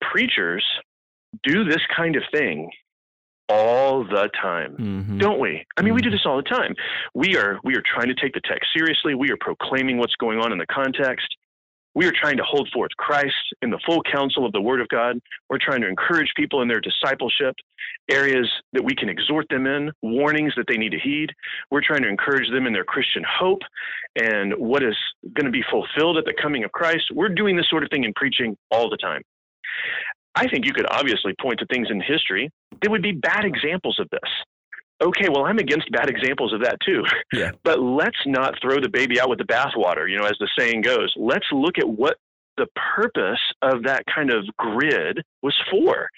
preachers 0.00 0.64
do 1.42 1.64
this 1.64 1.82
kind 1.94 2.16
of 2.16 2.22
thing 2.32 2.70
all 3.48 4.04
the 4.04 4.28
time 4.40 4.76
mm-hmm. 4.76 5.18
don't 5.18 5.38
we 5.38 5.64
i 5.76 5.82
mean 5.82 5.88
mm-hmm. 5.88 5.94
we 5.94 6.02
do 6.02 6.08
mm-hmm. 6.08 6.14
this 6.14 6.26
all 6.26 6.36
the 6.36 6.42
time 6.42 6.74
we 7.14 7.36
are 7.36 7.58
we 7.64 7.74
are 7.76 7.82
trying 7.94 8.08
to 8.08 8.14
take 8.14 8.34
the 8.34 8.40
text 8.44 8.68
seriously 8.76 9.14
we 9.14 9.30
are 9.30 9.36
proclaiming 9.40 9.98
what's 9.98 10.16
going 10.16 10.38
on 10.38 10.52
in 10.52 10.58
the 10.58 10.66
context 10.66 11.36
we 11.96 12.04
are 12.04 12.12
trying 12.12 12.36
to 12.36 12.42
hold 12.42 12.68
forth 12.74 12.90
Christ 12.98 13.34
in 13.62 13.70
the 13.70 13.80
full 13.86 14.02
counsel 14.02 14.44
of 14.44 14.52
the 14.52 14.60
Word 14.60 14.82
of 14.82 14.88
God. 14.88 15.18
We're 15.48 15.58
trying 15.58 15.80
to 15.80 15.88
encourage 15.88 16.30
people 16.36 16.60
in 16.60 16.68
their 16.68 16.78
discipleship, 16.78 17.54
areas 18.10 18.46
that 18.74 18.84
we 18.84 18.94
can 18.94 19.08
exhort 19.08 19.46
them 19.48 19.66
in, 19.66 19.90
warnings 20.02 20.52
that 20.58 20.66
they 20.68 20.76
need 20.76 20.90
to 20.90 20.98
heed. 20.98 21.30
We're 21.70 21.80
trying 21.80 22.02
to 22.02 22.08
encourage 22.08 22.50
them 22.50 22.66
in 22.66 22.74
their 22.74 22.84
Christian 22.84 23.24
hope 23.26 23.62
and 24.14 24.52
what 24.58 24.82
is 24.82 24.94
going 25.32 25.46
to 25.46 25.50
be 25.50 25.64
fulfilled 25.70 26.18
at 26.18 26.26
the 26.26 26.34
coming 26.40 26.64
of 26.64 26.72
Christ. 26.72 27.04
We're 27.14 27.30
doing 27.30 27.56
this 27.56 27.70
sort 27.70 27.82
of 27.82 27.88
thing 27.88 28.04
in 28.04 28.12
preaching 28.12 28.58
all 28.70 28.90
the 28.90 28.98
time. 28.98 29.22
I 30.36 30.48
think 30.48 30.66
you 30.66 30.72
could 30.72 30.86
obviously 30.90 31.34
point 31.40 31.58
to 31.60 31.66
things 31.66 31.88
in 31.90 32.00
history 32.00 32.50
that 32.82 32.90
would 32.90 33.02
be 33.02 33.12
bad 33.12 33.44
examples 33.44 33.98
of 33.98 34.08
this 34.10 34.30
okay, 35.02 35.28
well, 35.28 35.44
I'm 35.44 35.58
against 35.58 35.90
bad 35.92 36.08
examples 36.08 36.52
of 36.52 36.62
that 36.62 36.78
too. 36.84 37.02
Yeah. 37.32 37.50
But 37.64 37.80
let's 37.80 38.16
not 38.24 38.54
throw 38.62 38.80
the 38.80 38.88
baby 38.88 39.20
out 39.20 39.28
with 39.28 39.38
the 39.38 39.44
bathwater, 39.44 40.08
you 40.08 40.16
know, 40.16 40.24
as 40.24 40.36
the 40.38 40.48
saying 40.58 40.82
goes. 40.82 41.12
Let's 41.16 41.44
look 41.52 41.76
at 41.76 41.86
what 41.86 42.16
the 42.56 42.66
purpose 42.94 43.40
of 43.60 43.82
that 43.82 44.04
kind 44.06 44.32
of 44.32 44.46
grid 44.56 45.22
was 45.42 45.54
for. 45.70 46.08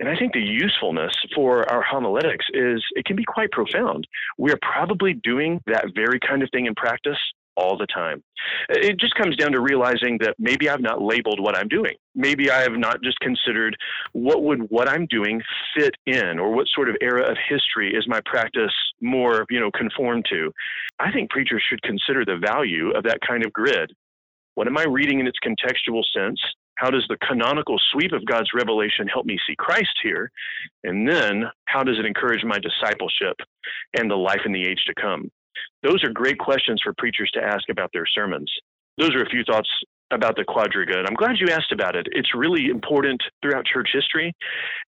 And 0.00 0.08
I 0.08 0.16
think 0.16 0.32
the 0.32 0.40
usefulness 0.40 1.12
for 1.34 1.70
our 1.70 1.82
homiletics 1.82 2.46
is 2.52 2.82
it 2.96 3.04
can 3.04 3.16
be 3.16 3.24
quite 3.24 3.52
profound. 3.52 4.08
We're 4.38 4.58
probably 4.62 5.12
doing 5.12 5.60
that 5.66 5.86
very 5.94 6.18
kind 6.18 6.42
of 6.42 6.48
thing 6.50 6.66
in 6.66 6.74
practice 6.74 7.18
all 7.56 7.76
the 7.76 7.86
time. 7.86 8.22
It 8.68 8.98
just 8.98 9.14
comes 9.14 9.36
down 9.36 9.52
to 9.52 9.60
realizing 9.60 10.18
that 10.20 10.34
maybe 10.38 10.68
I've 10.68 10.80
not 10.80 11.02
labeled 11.02 11.40
what 11.40 11.56
I'm 11.56 11.68
doing. 11.68 11.94
Maybe 12.14 12.50
I 12.50 12.62
have 12.62 12.72
not 12.72 13.02
just 13.02 13.18
considered 13.20 13.76
what 14.12 14.42
would 14.42 14.70
what 14.70 14.88
I'm 14.88 15.06
doing 15.06 15.42
fit 15.76 15.94
in 16.06 16.38
or 16.38 16.52
what 16.52 16.66
sort 16.74 16.88
of 16.88 16.96
era 17.00 17.30
of 17.30 17.36
history 17.48 17.94
is 17.94 18.06
my 18.08 18.20
practice 18.24 18.72
more, 19.00 19.44
you 19.50 19.60
know, 19.60 19.70
conform 19.70 20.22
to. 20.30 20.52
I 20.98 21.12
think 21.12 21.30
preachers 21.30 21.62
should 21.68 21.82
consider 21.82 22.24
the 22.24 22.38
value 22.38 22.90
of 22.90 23.04
that 23.04 23.20
kind 23.26 23.44
of 23.44 23.52
grid. 23.52 23.92
What 24.54 24.66
am 24.66 24.78
I 24.78 24.84
reading 24.84 25.20
in 25.20 25.26
its 25.26 25.38
contextual 25.44 26.02
sense? 26.14 26.40
How 26.76 26.90
does 26.90 27.04
the 27.08 27.18
canonical 27.18 27.78
sweep 27.92 28.12
of 28.12 28.24
God's 28.24 28.50
revelation 28.54 29.06
help 29.06 29.26
me 29.26 29.38
see 29.46 29.54
Christ 29.54 29.94
here? 30.02 30.30
And 30.82 31.06
then 31.06 31.44
how 31.66 31.82
does 31.82 31.98
it 31.98 32.06
encourage 32.06 32.42
my 32.42 32.58
discipleship 32.58 33.36
and 33.98 34.10
the 34.10 34.16
life 34.16 34.40
in 34.46 34.52
the 34.52 34.66
age 34.66 34.82
to 34.86 34.94
come? 34.94 35.30
Those 35.82 36.02
are 36.04 36.10
great 36.10 36.38
questions 36.38 36.80
for 36.82 36.94
preachers 36.98 37.30
to 37.34 37.40
ask 37.40 37.68
about 37.70 37.90
their 37.92 38.06
sermons. 38.06 38.50
Those 38.98 39.14
are 39.14 39.22
a 39.22 39.30
few 39.30 39.44
thoughts 39.44 39.68
about 40.10 40.36
the 40.36 40.44
quadriga. 40.44 40.98
And 40.98 41.06
I'm 41.06 41.14
glad 41.14 41.36
you 41.38 41.48
asked 41.52 41.72
about 41.72 41.96
it. 41.96 42.06
It's 42.12 42.34
really 42.34 42.66
important 42.66 43.22
throughout 43.42 43.64
church 43.64 43.90
history. 43.92 44.34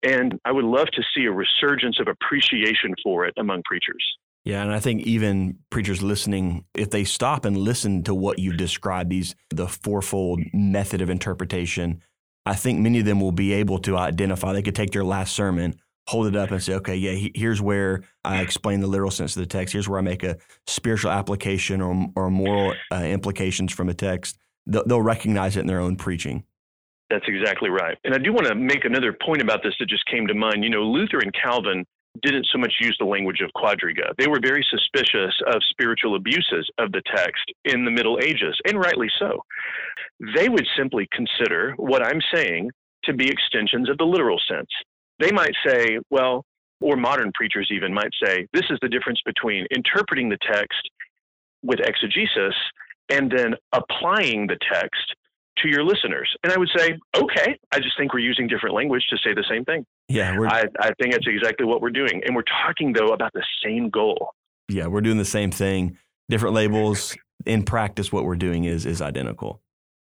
And 0.02 0.38
I 0.44 0.52
would 0.52 0.64
love 0.64 0.88
to 0.92 1.02
see 1.14 1.24
a 1.24 1.32
resurgence 1.32 1.98
of 2.00 2.08
appreciation 2.08 2.94
for 3.02 3.26
it 3.26 3.34
among 3.38 3.62
preachers. 3.64 4.04
Yeah, 4.44 4.62
and 4.62 4.72
I 4.72 4.78
think 4.78 5.02
even 5.02 5.58
preachers 5.70 6.02
listening, 6.02 6.66
if 6.74 6.90
they 6.90 7.02
stop 7.02 7.44
and 7.44 7.56
listen 7.56 8.04
to 8.04 8.14
what 8.14 8.38
you 8.38 8.52
described, 8.52 9.10
these 9.10 9.34
the 9.50 9.66
fourfold 9.66 10.40
method 10.52 11.00
of 11.00 11.10
interpretation, 11.10 12.00
I 12.44 12.54
think 12.54 12.78
many 12.78 13.00
of 13.00 13.06
them 13.06 13.20
will 13.20 13.32
be 13.32 13.54
able 13.54 13.80
to 13.80 13.96
identify. 13.96 14.52
They 14.52 14.62
could 14.62 14.76
take 14.76 14.92
their 14.92 15.02
last 15.02 15.34
sermon, 15.34 15.74
hold 16.06 16.26
it 16.26 16.36
up 16.36 16.50
and 16.50 16.62
say, 16.62 16.74
okay, 16.74 16.94
yeah, 16.94 17.28
here's 17.34 17.60
where 17.60 18.02
I 18.24 18.40
explain 18.40 18.80
the 18.80 18.86
literal 18.86 19.10
sense 19.10 19.36
of 19.36 19.40
the 19.40 19.46
text. 19.46 19.72
Here's 19.72 19.88
where 19.88 19.98
I 19.98 20.02
make 20.02 20.22
a 20.22 20.36
spiritual 20.66 21.10
application 21.10 21.80
or, 21.80 22.08
or 22.14 22.30
moral 22.30 22.74
uh, 22.92 23.02
implications 23.02 23.72
from 23.72 23.88
a 23.88 23.94
text. 23.94 24.38
They'll, 24.66 24.84
they'll 24.86 25.02
recognize 25.02 25.56
it 25.56 25.60
in 25.60 25.66
their 25.66 25.80
own 25.80 25.96
preaching. 25.96 26.44
That's 27.10 27.24
exactly 27.28 27.70
right. 27.70 27.96
And 28.04 28.14
I 28.14 28.18
do 28.18 28.32
want 28.32 28.46
to 28.46 28.54
make 28.54 28.84
another 28.84 29.16
point 29.24 29.42
about 29.42 29.62
this 29.62 29.74
that 29.78 29.88
just 29.88 30.06
came 30.06 30.26
to 30.26 30.34
mind. 30.34 30.64
You 30.64 30.70
know, 30.70 30.82
Luther 30.82 31.18
and 31.18 31.32
Calvin 31.34 31.84
didn't 32.22 32.46
so 32.50 32.58
much 32.58 32.72
use 32.80 32.96
the 32.98 33.06
language 33.06 33.40
of 33.40 33.50
quadriga. 33.54 34.10
They 34.18 34.26
were 34.26 34.40
very 34.40 34.64
suspicious 34.70 35.34
of 35.46 35.60
spiritual 35.70 36.16
abuses 36.16 36.68
of 36.78 36.92
the 36.92 37.02
text 37.14 37.44
in 37.64 37.84
the 37.84 37.90
Middle 37.90 38.18
Ages, 38.22 38.58
and 38.66 38.78
rightly 38.78 39.08
so. 39.18 39.40
They 40.34 40.48
would 40.48 40.66
simply 40.76 41.08
consider 41.12 41.74
what 41.76 42.04
I'm 42.04 42.20
saying 42.32 42.70
to 43.04 43.12
be 43.12 43.28
extensions 43.28 43.88
of 43.88 43.98
the 43.98 44.04
literal 44.04 44.40
sense. 44.48 44.68
They 45.18 45.32
might 45.32 45.54
say, 45.66 45.98
well, 46.10 46.44
or 46.80 46.96
modern 46.96 47.32
preachers 47.34 47.68
even 47.70 47.92
might 47.94 48.10
say, 48.22 48.46
this 48.52 48.64
is 48.70 48.78
the 48.82 48.88
difference 48.88 49.20
between 49.24 49.66
interpreting 49.70 50.28
the 50.28 50.38
text 50.50 50.90
with 51.62 51.80
exegesis 51.80 52.54
and 53.08 53.30
then 53.30 53.54
applying 53.72 54.46
the 54.46 54.58
text 54.72 55.14
to 55.58 55.68
your 55.68 55.82
listeners. 55.84 56.28
And 56.42 56.52
I 56.52 56.58
would 56.58 56.68
say, 56.76 56.98
okay, 57.16 57.58
I 57.72 57.80
just 57.80 57.96
think 57.96 58.12
we're 58.12 58.20
using 58.20 58.46
different 58.46 58.74
language 58.74 59.04
to 59.08 59.16
say 59.24 59.32
the 59.32 59.44
same 59.48 59.64
thing. 59.64 59.86
Yeah, 60.08 60.36
I, 60.48 60.64
I 60.78 60.92
think 61.00 61.12
that's 61.12 61.26
exactly 61.26 61.66
what 61.66 61.80
we're 61.80 61.90
doing. 61.90 62.22
And 62.26 62.36
we're 62.36 62.42
talking, 62.42 62.92
though, 62.92 63.08
about 63.08 63.32
the 63.32 63.44
same 63.64 63.88
goal. 63.88 64.32
Yeah, 64.68 64.86
we're 64.88 65.00
doing 65.00 65.16
the 65.16 65.24
same 65.24 65.50
thing, 65.50 65.96
different 66.28 66.54
labels. 66.54 67.16
In 67.44 67.62
practice, 67.62 68.12
what 68.12 68.24
we're 68.24 68.34
doing 68.34 68.64
is 68.64 68.86
is 68.86 69.00
identical. 69.00 69.60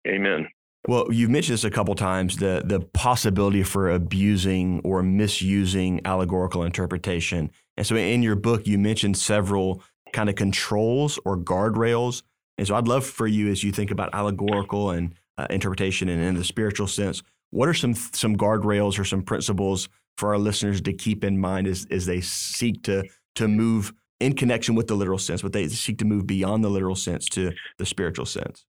Amen. 0.08 0.48
Well, 0.88 1.12
you've 1.12 1.30
mentioned 1.30 1.54
this 1.54 1.64
a 1.64 1.70
couple 1.70 1.94
times 1.94 2.36
the 2.36 2.62
the 2.64 2.80
possibility 2.80 3.62
for 3.62 3.90
abusing 3.90 4.80
or 4.84 5.02
misusing 5.02 6.00
allegorical 6.04 6.62
interpretation. 6.62 7.50
And 7.76 7.86
so 7.86 7.96
in 7.96 8.22
your 8.22 8.36
book 8.36 8.66
you 8.66 8.78
mentioned 8.78 9.16
several 9.16 9.82
kind 10.12 10.28
of 10.28 10.36
controls 10.36 11.18
or 11.24 11.36
guardrails. 11.36 12.22
And 12.56 12.66
so 12.66 12.76
I'd 12.76 12.88
love 12.88 13.04
for 13.04 13.26
you 13.26 13.50
as 13.50 13.64
you 13.64 13.72
think 13.72 13.90
about 13.90 14.14
allegorical 14.14 14.90
and 14.90 15.14
uh, 15.36 15.46
interpretation 15.50 16.08
and 16.08 16.22
in 16.22 16.34
the 16.34 16.44
spiritual 16.44 16.86
sense, 16.86 17.22
what 17.50 17.68
are 17.68 17.74
some 17.74 17.94
some 17.94 18.36
guardrails 18.36 18.98
or 18.98 19.04
some 19.04 19.22
principles 19.22 19.88
for 20.16 20.30
our 20.30 20.38
listeners 20.38 20.80
to 20.82 20.92
keep 20.92 21.24
in 21.24 21.38
mind 21.38 21.66
as 21.66 21.86
as 21.90 22.06
they 22.06 22.20
seek 22.20 22.84
to 22.84 23.02
to 23.34 23.48
move 23.48 23.92
in 24.20 24.34
connection 24.34 24.76
with 24.76 24.86
the 24.86 24.94
literal 24.94 25.18
sense, 25.18 25.42
but 25.42 25.52
they 25.52 25.68
seek 25.68 25.98
to 25.98 26.04
move 26.04 26.26
beyond 26.26 26.64
the 26.64 26.70
literal 26.70 26.96
sense 26.96 27.26
to 27.26 27.52
the 27.78 27.84
spiritual 27.84 28.24
sense? 28.24 28.64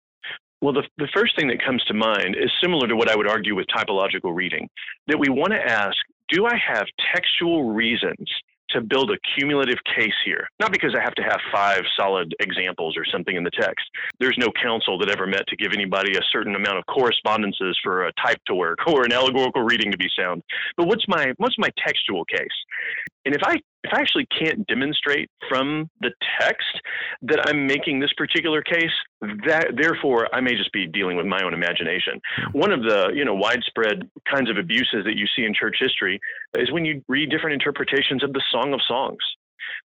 Well, 0.63 0.71
the, 0.71 0.83
the 0.97 1.09
first 1.13 1.35
thing 1.35 1.49
that 1.49 1.61
comes 1.61 1.83
to 1.91 1.93
mind 1.93 2.37
is 2.39 2.49
similar 2.61 2.87
to 2.87 2.95
what 2.95 3.09
I 3.09 3.17
would 3.17 3.27
argue 3.27 3.53
with 3.53 3.67
typological 3.67 4.33
reading 4.33 4.69
that 5.07 5.19
we 5.19 5.27
want 5.27 5.51
to 5.51 5.59
ask 5.59 5.97
do 6.29 6.45
I 6.45 6.55
have 6.55 6.85
textual 7.13 7.73
reasons 7.73 8.29
to 8.69 8.79
build 8.79 9.11
a 9.11 9.17
cumulative 9.35 9.77
case 9.93 10.15
here. 10.25 10.47
Not 10.61 10.71
because 10.71 10.95
I 10.97 11.03
have 11.03 11.13
to 11.15 11.21
have 11.21 11.39
five 11.53 11.81
solid 11.99 12.33
examples 12.39 12.95
or 12.97 13.03
something 13.05 13.35
in 13.35 13.43
the 13.43 13.51
text. 13.51 13.85
There's 14.21 14.37
no 14.39 14.47
council 14.63 14.97
that 14.99 15.09
ever 15.09 15.27
met 15.27 15.45
to 15.49 15.57
give 15.57 15.73
anybody 15.73 16.17
a 16.17 16.21
certain 16.31 16.55
amount 16.55 16.77
of 16.77 16.85
correspondences 16.85 17.77
for 17.83 18.05
a 18.05 18.13
type 18.25 18.39
to 18.47 18.55
work 18.55 18.79
or 18.87 19.03
an 19.03 19.11
allegorical 19.11 19.63
reading 19.63 19.91
to 19.91 19.97
be 19.97 20.07
sound. 20.17 20.43
But 20.77 20.87
what's 20.87 21.05
my 21.09 21.33
what's 21.37 21.59
my 21.59 21.69
textual 21.85 22.23
case? 22.23 22.47
And 23.25 23.35
if 23.35 23.41
I 23.43 23.57
if 23.83 23.91
I 23.93 23.99
actually 23.99 24.27
can't 24.27 24.65
demonstrate 24.67 25.29
from 25.49 25.89
the 25.99 26.11
text 26.39 26.81
that 27.23 27.47
I'm 27.47 27.67
making 27.67 27.99
this 27.99 28.13
particular 28.15 28.61
case, 28.61 28.91
that 29.45 29.71
therefore 29.75 30.33
I 30.33 30.41
may 30.41 30.55
just 30.55 30.71
be 30.71 30.87
dealing 30.87 31.17
with 31.17 31.25
my 31.25 31.43
own 31.43 31.53
imagination. 31.53 32.19
Hmm. 32.37 32.59
One 32.59 32.71
of 32.71 32.83
the 32.83 33.11
you 33.13 33.25
know 33.25 33.35
widespread 33.35 34.09
kinds 34.29 34.49
of 34.49 34.57
abuses 34.57 35.03
that 35.05 35.17
you 35.17 35.25
see 35.35 35.43
in 35.43 35.53
church 35.53 35.77
history 35.79 36.19
is 36.57 36.71
when 36.71 36.85
you 36.85 37.03
read 37.07 37.29
different 37.29 37.53
interpretations 37.53 38.23
of 38.23 38.33
the 38.33 38.41
Song 38.51 38.73
of 38.73 38.79
Songs. 38.87 39.23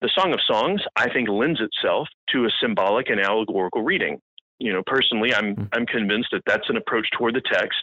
The 0.02 0.10
Song 0.16 0.32
of 0.32 0.40
Songs, 0.46 0.80
I 0.96 1.12
think, 1.12 1.28
lends 1.28 1.60
itself 1.60 2.08
to 2.30 2.44
a 2.44 2.50
symbolic 2.60 3.10
and 3.10 3.20
allegorical 3.20 3.82
reading 3.82 4.20
you 4.60 4.72
know 4.72 4.82
personally 4.86 5.34
i'm 5.34 5.54
hmm. 5.54 5.64
i'm 5.72 5.86
convinced 5.86 6.28
that 6.30 6.42
that's 6.46 6.68
an 6.68 6.76
approach 6.76 7.08
toward 7.16 7.34
the 7.34 7.42
text 7.52 7.78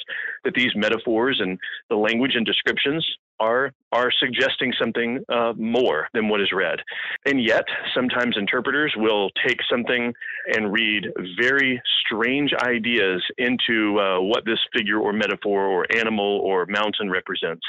that 0.45 0.53
these 0.53 0.71
metaphors 0.75 1.39
and 1.41 1.57
the 1.89 1.95
language 1.95 2.35
and 2.35 2.45
descriptions 2.45 3.05
are 3.39 3.71
are 3.91 4.11
suggesting 4.19 4.73
something 4.79 5.23
uh, 5.29 5.53
more 5.55 6.07
than 6.13 6.27
what 6.27 6.41
is 6.41 6.51
read. 6.51 6.79
And 7.25 7.41
yet 7.41 7.63
sometimes 7.95 8.35
interpreters 8.37 8.93
will 8.97 9.29
take 9.45 9.59
something 9.71 10.13
and 10.53 10.71
read 10.71 11.07
very 11.39 11.81
strange 12.05 12.51
ideas 12.61 13.23
into 13.37 13.99
uh, 13.99 14.19
what 14.19 14.45
this 14.45 14.59
figure 14.75 14.99
or 14.99 15.13
metaphor 15.13 15.65
or 15.65 15.85
animal 15.95 16.41
or 16.43 16.65
mountain 16.65 17.09
represents. 17.09 17.65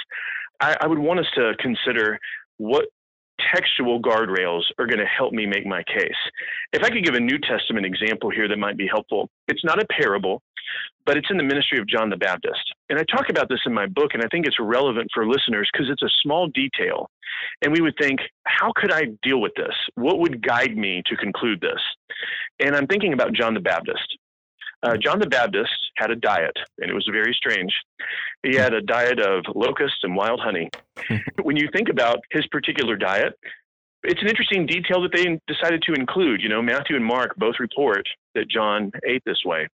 I, 0.60 0.76
I 0.80 0.86
would 0.86 0.98
want 0.98 1.20
us 1.20 1.26
to 1.36 1.52
consider 1.60 2.18
what 2.56 2.86
textual 3.54 4.00
guardrails 4.00 4.62
are 4.78 4.86
going 4.86 4.98
to 4.98 5.06
help 5.06 5.32
me 5.32 5.46
make 5.46 5.66
my 5.66 5.82
case. 5.84 6.10
If 6.72 6.82
I 6.82 6.90
could 6.90 7.04
give 7.04 7.14
a 7.14 7.20
New 7.20 7.38
Testament 7.38 7.86
example 7.86 8.30
here 8.30 8.48
that 8.48 8.58
might 8.58 8.76
be 8.76 8.86
helpful, 8.86 9.30
it's 9.46 9.64
not 9.64 9.82
a 9.82 9.86
parable, 9.86 10.42
but 11.06 11.16
it's 11.16 11.30
in 11.30 11.36
the 11.36 11.42
ministry 11.42 11.78
of 11.78 11.86
John 11.86 12.10
the 12.10 12.16
Baptist. 12.16 12.60
And 12.90 12.98
I 12.98 13.04
talk 13.04 13.30
about 13.30 13.48
this 13.48 13.60
in 13.66 13.72
my 13.72 13.86
book, 13.86 14.10
and 14.14 14.22
I 14.22 14.28
think 14.28 14.46
it's 14.46 14.58
relevant 14.60 15.08
for 15.14 15.26
listeners 15.26 15.68
because 15.72 15.88
it's 15.90 16.02
a 16.02 16.10
small 16.22 16.48
detail. 16.48 17.10
And 17.62 17.72
we 17.72 17.80
would 17.80 17.94
think, 18.00 18.20
how 18.44 18.72
could 18.74 18.92
I 18.92 19.06
deal 19.22 19.40
with 19.40 19.52
this? 19.56 19.74
What 19.94 20.18
would 20.18 20.46
guide 20.46 20.76
me 20.76 21.02
to 21.06 21.16
conclude 21.16 21.60
this? 21.60 21.80
And 22.60 22.74
I'm 22.74 22.86
thinking 22.86 23.12
about 23.12 23.32
John 23.32 23.54
the 23.54 23.60
Baptist. 23.60 24.18
Uh, 24.82 24.96
John 24.96 25.18
the 25.18 25.26
Baptist 25.26 25.72
had 25.96 26.10
a 26.10 26.16
diet, 26.16 26.56
and 26.78 26.90
it 26.90 26.94
was 26.94 27.08
very 27.10 27.34
strange. 27.34 27.72
He 28.42 28.54
had 28.54 28.74
a 28.74 28.80
diet 28.80 29.18
of 29.18 29.44
locusts 29.54 29.98
and 30.02 30.14
wild 30.14 30.40
honey. 30.40 30.70
when 31.42 31.56
you 31.56 31.68
think 31.72 31.88
about 31.88 32.18
his 32.30 32.46
particular 32.48 32.96
diet, 32.96 33.34
it's 34.04 34.22
an 34.22 34.28
interesting 34.28 34.66
detail 34.66 35.02
that 35.02 35.12
they 35.12 35.40
decided 35.52 35.82
to 35.82 35.92
include. 35.94 36.40
You 36.40 36.48
know, 36.48 36.62
Matthew 36.62 36.94
and 36.94 37.04
Mark 37.04 37.34
both 37.36 37.56
report 37.58 38.06
that 38.34 38.48
John 38.48 38.92
ate 39.04 39.22
this 39.26 39.44
way 39.44 39.66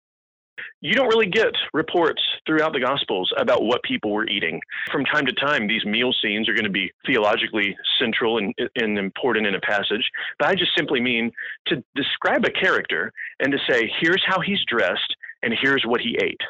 you 0.82 0.94
don't 0.94 1.08
really 1.08 1.28
get 1.28 1.54
reports 1.74 2.22
throughout 2.46 2.74
the 2.74 2.80
Gospels 2.80 3.32
about 3.38 3.64
what 3.64 3.84
people 3.84 4.12
were 4.12 4.28
eating. 4.28 4.60
From 4.92 5.06
time 5.06 5.26
to 5.26 5.34
time, 5.34 5.68
these 5.68 5.86
meal 5.86 6.14
scenes 6.22 6.48
are 6.50 6.54
going 6.54 6.66
to 6.66 6.70
be 6.70 6.92
theologically 7.06 7.76
central 8.00 8.38
and, 8.38 8.54
and 8.76 8.98
important 8.98 9.48
in 9.48 9.56
a 9.56 9.62
passage. 9.62 10.10
But 10.40 10.50
I 10.50 10.56
just 10.56 10.76
simply 10.76 11.02
mean 11.02 11.32
to 11.68 11.84
describe 11.96 12.46
a 12.46 12.52
character 12.52 13.12
and 13.40 13.52
to 13.52 13.58
say, 13.70 13.92
here's 14.02 14.24
how 14.26 14.40
he's 14.42 14.60
dressed 14.68 15.16
and 15.42 15.54
here's 15.62 15.84
what 15.86 16.02
he 16.02 16.18
ate. 16.22 16.42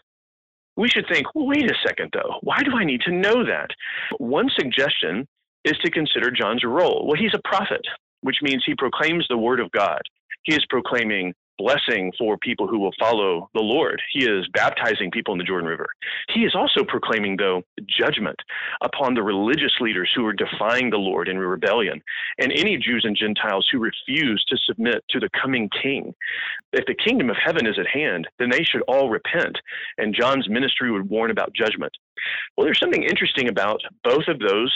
We 0.75 0.89
should 0.89 1.05
think, 1.11 1.27
well, 1.35 1.47
wait 1.47 1.69
a 1.69 1.75
second, 1.85 2.11
though. 2.13 2.39
Why 2.41 2.61
do 2.63 2.71
I 2.75 2.83
need 2.83 3.01
to 3.01 3.11
know 3.11 3.45
that? 3.45 3.69
One 4.17 4.49
suggestion 4.57 5.27
is 5.63 5.77
to 5.83 5.91
consider 5.91 6.31
John's 6.31 6.63
role. 6.63 7.05
Well, 7.05 7.19
he's 7.19 7.35
a 7.35 7.47
prophet, 7.47 7.81
which 8.21 8.37
means 8.41 8.63
he 8.65 8.75
proclaims 8.75 9.25
the 9.29 9.37
word 9.37 9.59
of 9.59 9.71
God. 9.71 10.01
He 10.43 10.55
is 10.55 10.65
proclaiming 10.69 11.33
blessing 11.57 12.11
for 12.17 12.37
people 12.37 12.67
who 12.67 12.79
will 12.79 12.93
follow 12.99 13.49
the 13.53 13.61
Lord. 13.61 14.01
He 14.11 14.25
is 14.25 14.47
baptizing 14.53 15.11
people 15.11 15.33
in 15.33 15.37
the 15.37 15.43
Jordan 15.43 15.69
River. 15.69 15.87
He 16.33 16.41
is 16.41 16.55
also 16.55 16.83
proclaiming, 16.83 17.37
though, 17.37 17.63
judgment 17.87 18.39
upon 18.81 19.13
the 19.13 19.23
religious 19.23 19.73
leaders 19.79 20.09
who 20.15 20.25
are 20.25 20.33
defying 20.33 20.89
the 20.89 20.97
Lord 20.97 21.27
in 21.27 21.37
rebellion 21.37 22.01
and 22.39 22.51
any 22.51 22.77
Jews 22.77 23.03
and 23.05 23.15
Gentiles 23.15 23.67
who 23.71 23.79
refuse 23.79 24.43
to 24.47 24.57
submit 24.65 25.03
to 25.09 25.19
the 25.19 25.29
coming 25.41 25.69
king. 25.81 26.13
If 26.71 26.85
the 26.85 26.95
kingdom 26.95 27.29
of 27.29 27.37
heaven 27.43 27.67
is 27.67 27.77
at 27.79 27.87
hand, 27.87 28.27
then 28.39 28.49
they 28.49 28.63
should 28.63 28.81
all 28.87 29.09
repent, 29.09 29.57
and 29.97 30.15
John's 30.15 30.49
ministry 30.49 30.91
would 30.91 31.09
warn 31.09 31.31
about 31.31 31.53
judgment. 31.53 31.93
Well, 32.55 32.65
there's 32.65 32.79
something 32.79 33.03
interesting 33.03 33.49
about 33.49 33.81
both 34.03 34.27
of 34.27 34.39
those 34.39 34.73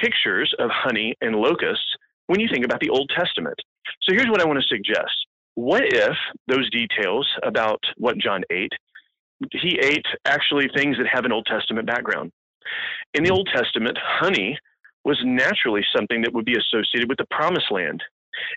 pictures 0.00 0.54
of 0.58 0.70
honey 0.70 1.14
and 1.20 1.36
locusts 1.36 1.84
when 2.26 2.40
you 2.40 2.48
think 2.50 2.64
about 2.64 2.80
the 2.80 2.90
Old 2.90 3.10
Testament. 3.14 3.58
So 4.02 4.14
here's 4.14 4.28
what 4.28 4.40
I 4.40 4.46
want 4.46 4.60
to 4.60 4.66
suggest 4.68 5.26
what 5.54 5.82
if 5.84 6.16
those 6.48 6.70
details 6.70 7.28
about 7.42 7.80
what 7.96 8.18
John 8.18 8.42
ate, 8.50 8.72
he 9.50 9.78
ate 9.82 10.06
actually 10.24 10.68
things 10.74 10.96
that 10.98 11.08
have 11.12 11.24
an 11.24 11.32
Old 11.32 11.46
Testament 11.46 11.86
background? 11.86 12.32
In 13.14 13.24
the 13.24 13.30
Old 13.30 13.48
Testament, 13.54 13.98
honey 14.00 14.58
was 15.04 15.18
naturally 15.24 15.84
something 15.94 16.22
that 16.22 16.32
would 16.32 16.44
be 16.44 16.56
associated 16.56 17.08
with 17.08 17.18
the 17.18 17.26
promised 17.30 17.70
land. 17.70 18.02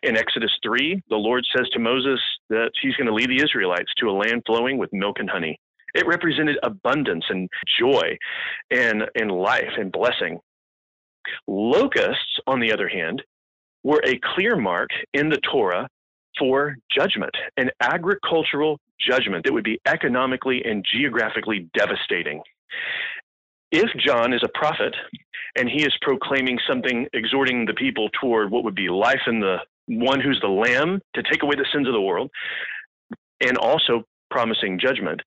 In 0.03 0.15
Exodus 0.15 0.51
3, 0.63 1.01
the 1.10 1.15
Lord 1.15 1.45
says 1.55 1.67
to 1.73 1.79
Moses 1.79 2.19
that 2.49 2.71
he's 2.81 2.95
going 2.95 3.08
to 3.08 3.13
lead 3.13 3.29
the 3.29 3.43
Israelites 3.43 3.91
to 3.97 4.10
a 4.10 4.12
land 4.12 4.43
flowing 4.45 4.77
with 4.77 4.93
milk 4.93 5.17
and 5.19 5.29
honey. 5.29 5.60
It 5.93 6.08
represented 6.08 6.58
abundance 6.63 7.25
and 7.29 7.49
joy 7.79 8.17
and, 8.71 9.03
and 9.15 9.31
life 9.31 9.71
and 9.77 9.91
blessing. 9.91 10.39
Locusts, 11.47 12.39
on 12.47 12.60
the 12.60 12.71
other 12.71 12.88
hand, 12.88 13.23
were 13.84 14.01
a 14.05 14.19
clear 14.36 14.55
mark 14.55 14.89
in 15.13 15.29
the 15.29 15.39
Torah 15.51 15.88
for 16.37 16.75
judgment, 16.95 17.33
an 17.57 17.69
agricultural 17.79 18.79
judgment 18.99 19.43
that 19.45 19.53
would 19.53 19.63
be 19.63 19.79
economically 19.85 20.63
and 20.63 20.85
geographically 20.93 21.69
devastating. 21.73 22.41
If 23.71 23.89
John 23.97 24.33
is 24.33 24.41
a 24.43 24.57
prophet 24.57 24.95
and 25.57 25.69
he 25.69 25.83
is 25.83 25.93
proclaiming 26.01 26.59
something, 26.67 27.07
exhorting 27.13 27.65
the 27.65 27.73
people 27.73 28.09
toward 28.21 28.51
what 28.51 28.63
would 28.63 28.75
be 28.75 28.89
life 28.89 29.21
in 29.27 29.39
the 29.39 29.57
one 29.87 30.19
who's 30.19 30.39
the 30.41 30.47
Lamb 30.47 31.01
to 31.13 31.23
take 31.23 31.43
away 31.43 31.55
the 31.55 31.65
sins 31.73 31.87
of 31.87 31.93
the 31.93 32.01
world, 32.01 32.31
and 33.41 33.57
also 33.57 34.03
promising 34.31 34.79
judgment, 34.79 35.21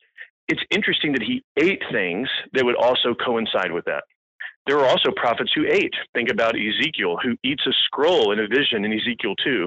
it's 0.49 0.63
interesting 0.71 1.13
that 1.13 1.23
he 1.23 1.43
ate 1.57 1.83
things 1.93 2.29
that 2.55 2.65
would 2.65 2.77
also 2.77 3.15
coincide 3.15 3.71
with 3.71 3.85
that. 3.85 4.05
There 4.69 4.79
are 4.79 4.87
also 4.87 5.11
prophets 5.17 5.51
who 5.55 5.65
ate. 5.67 5.95
Think 6.15 6.29
about 6.29 6.55
Ezekiel, 6.55 7.17
who 7.23 7.37
eats 7.43 7.67
a 7.67 7.73
scroll 7.87 8.33
in 8.33 8.39
a 8.39 8.47
vision 8.47 8.85
in 8.85 8.93
Ezekiel 8.93 9.35
2, 9.43 9.67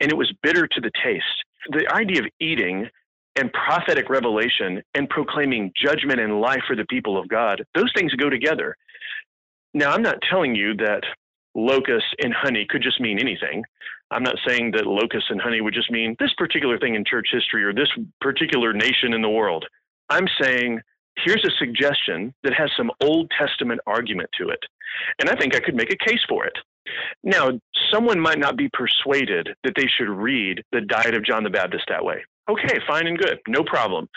and 0.00 0.10
it 0.10 0.16
was 0.16 0.32
bitter 0.42 0.66
to 0.66 0.80
the 0.80 0.90
taste. 1.04 1.24
The 1.68 1.86
idea 1.92 2.22
of 2.22 2.28
eating 2.40 2.88
and 3.36 3.52
prophetic 3.52 4.08
revelation 4.08 4.82
and 4.94 5.06
proclaiming 5.10 5.70
judgment 5.76 6.18
and 6.18 6.40
life 6.40 6.62
for 6.66 6.74
the 6.74 6.86
people 6.86 7.18
of 7.18 7.28
God, 7.28 7.62
those 7.74 7.92
things 7.94 8.14
go 8.14 8.30
together. 8.30 8.74
Now, 9.74 9.92
I'm 9.92 10.02
not 10.02 10.22
telling 10.30 10.54
you 10.54 10.74
that 10.76 11.02
locusts 11.54 12.08
and 12.24 12.32
honey 12.32 12.66
could 12.70 12.82
just 12.82 13.02
mean 13.02 13.18
anything. 13.18 13.62
I'm 14.10 14.22
not 14.22 14.36
saying 14.46 14.70
that 14.70 14.86
locusts 14.86 15.28
and 15.28 15.42
honey 15.42 15.60
would 15.60 15.74
just 15.74 15.90
mean 15.90 16.16
this 16.18 16.32
particular 16.38 16.78
thing 16.78 16.94
in 16.94 17.04
church 17.04 17.28
history 17.30 17.64
or 17.64 17.74
this 17.74 17.90
particular 18.22 18.72
nation 18.72 19.12
in 19.12 19.20
the 19.20 19.28
world. 19.28 19.66
I'm 20.08 20.26
saying 20.40 20.80
here's 21.24 21.44
a 21.44 21.58
suggestion 21.58 22.34
that 22.42 22.54
has 22.54 22.70
some 22.76 22.90
Old 23.02 23.30
Testament 23.38 23.80
argument 23.86 24.30
to 24.38 24.48
it. 24.48 24.60
And 25.20 25.28
I 25.28 25.34
think 25.36 25.54
I 25.54 25.60
could 25.60 25.74
make 25.74 25.92
a 25.92 26.08
case 26.08 26.20
for 26.28 26.44
it. 26.44 26.56
Now, 27.22 27.50
someone 27.92 28.18
might 28.18 28.38
not 28.38 28.56
be 28.56 28.70
persuaded 28.72 29.50
that 29.64 29.74
they 29.76 29.86
should 29.86 30.08
read 30.08 30.62
the 30.72 30.80
Diet 30.80 31.14
of 31.14 31.24
John 31.24 31.44
the 31.44 31.50
Baptist 31.50 31.84
that 31.88 32.04
way. 32.04 32.24
Okay, 32.50 32.78
fine 32.86 33.06
and 33.06 33.18
good, 33.18 33.38
no 33.46 33.62
problem. 33.62 34.08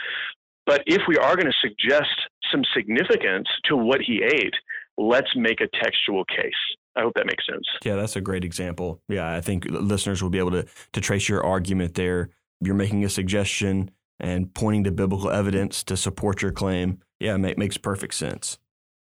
But 0.66 0.84
if 0.86 1.02
we 1.08 1.18
are 1.18 1.36
going 1.36 1.52
to 1.52 1.68
suggest 1.68 2.10
some 2.52 2.64
significance 2.74 3.48
to 3.66 3.76
what 3.76 4.00
he 4.02 4.24
ate, 4.24 4.54
let's 4.98 5.36
make 5.36 5.60
a 5.60 5.68
textual 5.82 6.24
case. 6.26 6.54
I 6.96 7.02
hope 7.02 7.14
that 7.16 7.26
makes 7.26 7.46
sense. 7.46 7.66
Yeah, 7.84 7.96
that's 7.96 8.16
a 8.16 8.22
great 8.22 8.44
example. 8.44 9.02
Yeah, 9.08 9.34
I 9.34 9.42
think 9.42 9.66
listeners 9.66 10.22
will 10.22 10.30
be 10.30 10.40
able 10.40 10.52
to 10.52 10.66
to 10.94 11.02
trace 11.02 11.30
your 11.30 11.44
argument 11.44 11.96
there. 11.96 12.30
You're 12.60 12.76
making 12.76 13.04
a 13.06 13.10
suggestion 13.10 13.92
and 14.22 14.54
pointing 14.54 14.86
to 14.86 14.92
biblical 14.92 15.32
evidence 15.32 15.84
to 15.84 15.98
support 15.98 16.42
your 16.42 16.52
claim, 16.52 17.00
yeah, 17.20 17.36
it 17.36 17.58
makes 17.58 17.78
perfect 17.78 18.14
sense. 18.14 18.58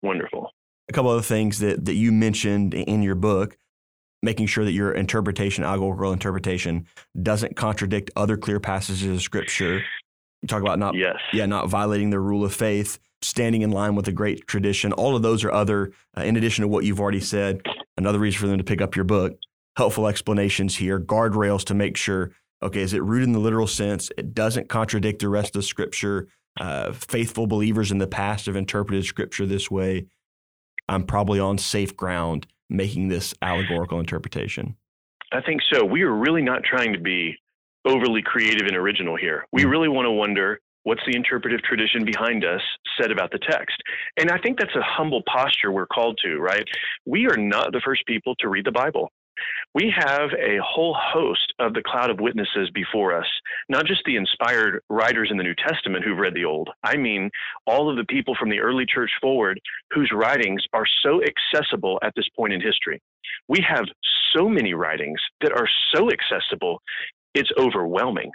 Wonderful. 0.02 0.52
A 0.88 0.92
couple 0.92 1.10
of 1.10 1.18
other 1.18 1.26
things 1.26 1.58
that, 1.58 1.84
that 1.84 1.94
you 1.94 2.12
mentioned 2.12 2.72
in 2.72 3.02
your 3.02 3.16
book, 3.16 3.58
making 4.22 4.46
sure 4.46 4.64
that 4.64 4.72
your 4.72 4.92
interpretation, 4.92 5.64
allegorical 5.64 6.12
interpretation, 6.12 6.86
doesn't 7.20 7.56
contradict 7.56 8.10
other 8.16 8.36
clear 8.36 8.60
passages 8.60 9.16
of 9.16 9.20
Scripture. 9.20 9.82
You 10.42 10.48
talk 10.48 10.62
about 10.62 10.78
not, 10.78 10.94
yes. 10.94 11.16
yeah, 11.32 11.46
not 11.46 11.68
violating 11.68 12.10
the 12.10 12.20
rule 12.20 12.44
of 12.44 12.54
faith, 12.54 12.98
standing 13.20 13.62
in 13.62 13.70
line 13.70 13.94
with 13.94 14.08
a 14.08 14.12
great 14.12 14.46
tradition. 14.46 14.92
All 14.92 15.14
of 15.14 15.22
those 15.22 15.44
are 15.44 15.52
other, 15.52 15.92
uh, 16.16 16.22
in 16.22 16.36
addition 16.36 16.62
to 16.62 16.68
what 16.68 16.84
you've 16.84 17.00
already 17.00 17.20
said, 17.20 17.62
another 17.96 18.18
reason 18.18 18.40
for 18.40 18.46
them 18.46 18.58
to 18.58 18.64
pick 18.64 18.80
up 18.80 18.96
your 18.96 19.04
book. 19.04 19.36
Helpful 19.76 20.06
explanations 20.06 20.76
here, 20.76 20.98
guardrails 20.98 21.64
to 21.64 21.74
make 21.74 21.96
sure 21.96 22.32
Okay, 22.62 22.80
is 22.80 22.92
it 22.92 23.02
rooted 23.02 23.28
in 23.28 23.32
the 23.32 23.38
literal 23.38 23.66
sense? 23.66 24.10
It 24.18 24.34
doesn't 24.34 24.68
contradict 24.68 25.20
the 25.20 25.28
rest 25.28 25.56
of 25.56 25.64
Scripture. 25.64 26.28
Uh, 26.58 26.92
faithful 26.92 27.46
believers 27.46 27.90
in 27.90 27.98
the 27.98 28.06
past 28.06 28.46
have 28.46 28.56
interpreted 28.56 29.04
Scripture 29.04 29.46
this 29.46 29.70
way. 29.70 30.06
I'm 30.88 31.04
probably 31.04 31.40
on 31.40 31.56
safe 31.56 31.96
ground 31.96 32.46
making 32.68 33.08
this 33.08 33.34
allegorical 33.40 33.98
interpretation. 33.98 34.76
I 35.32 35.40
think 35.40 35.60
so. 35.72 35.84
We 35.84 36.02
are 36.02 36.14
really 36.14 36.42
not 36.42 36.62
trying 36.64 36.92
to 36.92 36.98
be 36.98 37.36
overly 37.84 38.22
creative 38.22 38.66
and 38.66 38.76
original 38.76 39.16
here. 39.16 39.46
We 39.52 39.62
mm. 39.62 39.70
really 39.70 39.88
want 39.88 40.06
to 40.06 40.10
wonder 40.10 40.60
what's 40.82 41.02
the 41.06 41.16
interpretive 41.16 41.62
tradition 41.62 42.04
behind 42.04 42.44
us 42.44 42.60
said 43.00 43.10
about 43.10 43.30
the 43.30 43.38
text. 43.38 43.76
And 44.16 44.30
I 44.30 44.38
think 44.38 44.58
that's 44.58 44.74
a 44.74 44.82
humble 44.82 45.22
posture 45.32 45.72
we're 45.72 45.86
called 45.86 46.18
to, 46.24 46.38
right? 46.38 46.64
We 47.06 47.26
are 47.26 47.36
not 47.36 47.72
the 47.72 47.80
first 47.84 48.04
people 48.06 48.34
to 48.36 48.48
read 48.48 48.66
the 48.66 48.72
Bible 48.72 49.10
we 49.74 49.92
have 49.96 50.30
a 50.32 50.58
whole 50.64 50.96
host 50.98 51.52
of 51.58 51.74
the 51.74 51.82
cloud 51.82 52.10
of 52.10 52.20
witnesses 52.20 52.70
before 52.74 53.16
us, 53.16 53.26
not 53.68 53.86
just 53.86 54.02
the 54.04 54.16
inspired 54.16 54.82
writers 54.88 55.28
in 55.30 55.36
the 55.36 55.44
New 55.44 55.54
Testament 55.54 56.04
who've 56.04 56.18
read 56.18 56.34
the 56.34 56.44
Old. 56.44 56.70
I 56.82 56.96
mean, 56.96 57.30
all 57.66 57.88
of 57.90 57.96
the 57.96 58.04
people 58.04 58.34
from 58.38 58.50
the 58.50 58.60
early 58.60 58.86
church 58.86 59.10
forward 59.20 59.60
whose 59.90 60.10
writings 60.12 60.62
are 60.72 60.86
so 61.02 61.20
accessible 61.22 61.98
at 62.02 62.12
this 62.16 62.28
point 62.36 62.52
in 62.52 62.60
history. 62.60 63.00
We 63.48 63.64
have 63.68 63.84
so 64.34 64.48
many 64.48 64.74
writings 64.74 65.20
that 65.40 65.52
are 65.52 65.68
so 65.94 66.10
accessible, 66.10 66.82
it's 67.34 67.50
overwhelming 67.58 68.32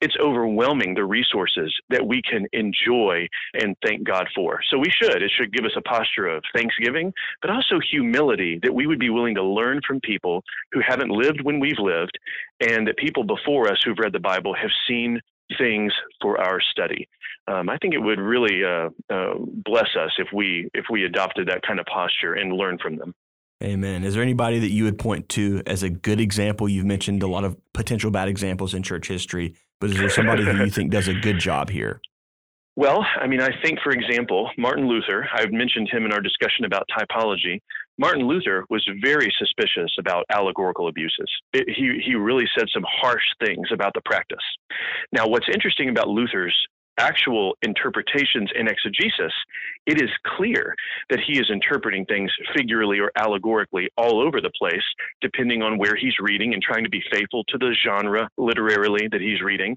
it's 0.00 0.16
overwhelming 0.20 0.94
the 0.94 1.04
resources 1.04 1.74
that 1.90 2.06
we 2.06 2.22
can 2.22 2.46
enjoy 2.52 3.28
and 3.54 3.76
thank 3.84 4.04
God 4.04 4.28
for. 4.34 4.60
So 4.70 4.78
we 4.78 4.90
should. 4.90 5.22
It 5.22 5.32
should 5.36 5.52
give 5.52 5.64
us 5.64 5.76
a 5.76 5.82
posture 5.82 6.28
of 6.28 6.42
thanksgiving, 6.54 7.12
but 7.40 7.50
also 7.50 7.80
humility 7.90 8.58
that 8.62 8.74
we 8.74 8.86
would 8.86 8.98
be 8.98 9.10
willing 9.10 9.34
to 9.34 9.42
learn 9.42 9.80
from 9.86 10.00
people 10.00 10.42
who 10.72 10.80
haven't 10.86 11.10
lived 11.10 11.40
when 11.42 11.60
we've 11.60 11.78
lived, 11.78 12.18
and 12.60 12.86
that 12.86 12.96
people 12.96 13.24
before 13.24 13.70
us 13.70 13.78
who've 13.84 13.98
read 13.98 14.12
the 14.12 14.20
Bible 14.20 14.54
have 14.54 14.70
seen 14.88 15.20
things 15.58 15.92
for 16.20 16.40
our 16.40 16.60
study. 16.60 17.08
Um, 17.48 17.68
I 17.68 17.78
think 17.78 17.94
it 17.94 17.98
would 17.98 18.18
really 18.18 18.64
uh, 18.64 18.88
uh, 19.08 19.34
bless 19.38 19.88
us 19.98 20.10
if 20.18 20.28
we 20.32 20.68
if 20.74 20.86
we 20.90 21.04
adopted 21.04 21.48
that 21.48 21.62
kind 21.62 21.78
of 21.78 21.86
posture 21.86 22.34
and 22.34 22.52
learn 22.52 22.78
from 22.78 22.96
them. 22.96 23.14
Amen. 23.62 24.04
Is 24.04 24.14
there 24.14 24.22
anybody 24.22 24.58
that 24.58 24.70
you 24.70 24.84
would 24.84 24.98
point 24.98 25.28
to 25.30 25.62
as 25.66 25.82
a 25.82 25.88
good 25.88 26.20
example? 26.20 26.68
You've 26.68 26.84
mentioned 26.84 27.22
a 27.22 27.26
lot 27.26 27.44
of 27.44 27.56
potential 27.72 28.10
bad 28.10 28.28
examples 28.28 28.74
in 28.74 28.82
church 28.82 29.08
history, 29.08 29.54
but 29.80 29.90
is 29.90 29.96
there 29.96 30.10
somebody 30.10 30.44
who 30.44 30.64
you 30.64 30.70
think 30.70 30.90
does 30.90 31.08
a 31.08 31.14
good 31.14 31.38
job 31.38 31.70
here? 31.70 32.00
Well, 32.78 33.06
I 33.18 33.26
mean, 33.26 33.40
I 33.40 33.48
think, 33.64 33.78
for 33.82 33.90
example, 33.90 34.50
Martin 34.58 34.86
Luther, 34.86 35.26
I've 35.32 35.50
mentioned 35.50 35.88
him 35.90 36.04
in 36.04 36.12
our 36.12 36.20
discussion 36.20 36.66
about 36.66 36.84
typology. 36.94 37.62
Martin 37.96 38.28
Luther 38.28 38.66
was 38.68 38.86
very 39.02 39.32
suspicious 39.38 39.90
about 39.98 40.26
allegorical 40.30 40.88
abuses. 40.88 41.30
It, 41.54 41.64
he, 41.74 42.02
he 42.04 42.14
really 42.16 42.44
said 42.54 42.68
some 42.74 42.84
harsh 42.86 43.24
things 43.42 43.68
about 43.72 43.94
the 43.94 44.02
practice. 44.04 44.44
Now, 45.10 45.26
what's 45.26 45.46
interesting 45.50 45.88
about 45.88 46.08
Luther's 46.08 46.54
actual 46.98 47.56
interpretations 47.62 48.50
in 48.54 48.68
exegesis, 48.68 49.32
it 49.86 50.00
is 50.00 50.10
clear 50.36 50.74
that 51.10 51.20
he 51.20 51.38
is 51.38 51.50
interpreting 51.50 52.04
things 52.06 52.30
figuratively 52.54 52.98
or 52.98 53.10
allegorically 53.16 53.88
all 53.96 54.20
over 54.20 54.40
the 54.40 54.50
place, 54.58 54.82
depending 55.20 55.62
on 55.62 55.78
where 55.78 55.96
he's 55.96 56.14
reading 56.20 56.54
and 56.54 56.62
trying 56.62 56.84
to 56.84 56.90
be 56.90 57.02
faithful 57.10 57.44
to 57.44 57.58
the 57.58 57.74
genre 57.84 58.28
literarily 58.36 59.08
that 59.10 59.20
he's 59.20 59.42
reading. 59.42 59.74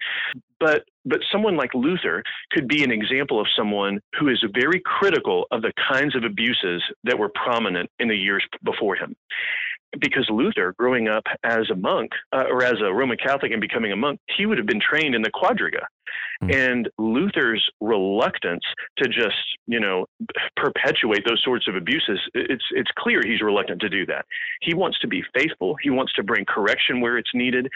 But 0.60 0.84
but 1.06 1.22
someone 1.32 1.56
like 1.56 1.74
Luther 1.74 2.22
could 2.52 2.68
be 2.68 2.84
an 2.84 2.92
example 2.92 3.40
of 3.40 3.48
someone 3.56 4.00
who 4.20 4.28
is 4.28 4.44
very 4.54 4.82
critical 4.86 5.46
of 5.52 5.62
the 5.62 5.72
kinds 5.92 6.16
of 6.16 6.24
abuses 6.24 6.84
that 7.06 7.18
were 7.18 7.32
prominent 7.34 7.90
in 8.00 8.10
the 8.10 8.16
years 8.16 8.46
before 8.64 8.96
him 8.96 9.16
because 10.00 10.28
Luther, 10.30 10.76
growing 10.78 11.08
up 11.08 11.24
as 11.44 11.70
a 11.72 11.76
monk 11.76 12.12
uh, 12.32 12.44
or 12.50 12.64
as 12.64 12.76
a 12.82 12.94
Roman 12.94 13.18
Catholic 13.18 13.52
and 13.52 13.62
becoming 13.62 13.92
a 13.92 13.96
monk, 13.96 14.20
he 14.38 14.46
would 14.46 14.58
have 14.58 14.68
been 14.68 14.82
trained 14.82 15.16
in 15.16 15.22
the 15.22 15.32
quadriga. 15.32 15.84
Mm-hmm. 16.44 16.52
And 16.52 16.90
Luther's 16.98 17.68
reluctance 17.82 18.64
to 18.98 19.10
just, 19.10 19.36
you 19.68 19.80
know, 19.80 20.06
perpetuate 20.56 21.24
those 21.28 21.42
sorts 21.44 21.68
of 21.68 21.76
abuses, 21.76 22.20
it's 22.34 22.64
it's 22.72 22.92
clear 22.98 23.22
he's 23.24 23.42
reluctant 23.42 23.82
to 23.82 23.90
do 23.90 24.06
that. 24.06 24.26
He 24.62 24.74
wants 24.74 25.00
to 25.00 25.08
be 25.08 25.24
faithful. 25.34 25.76
He 25.82 25.90
wants 25.90 26.14
to 26.14 26.24
bring 26.24 26.46
correction 26.46 27.02
where 27.02 27.18
it's 27.18 27.32
needed. 27.34 27.68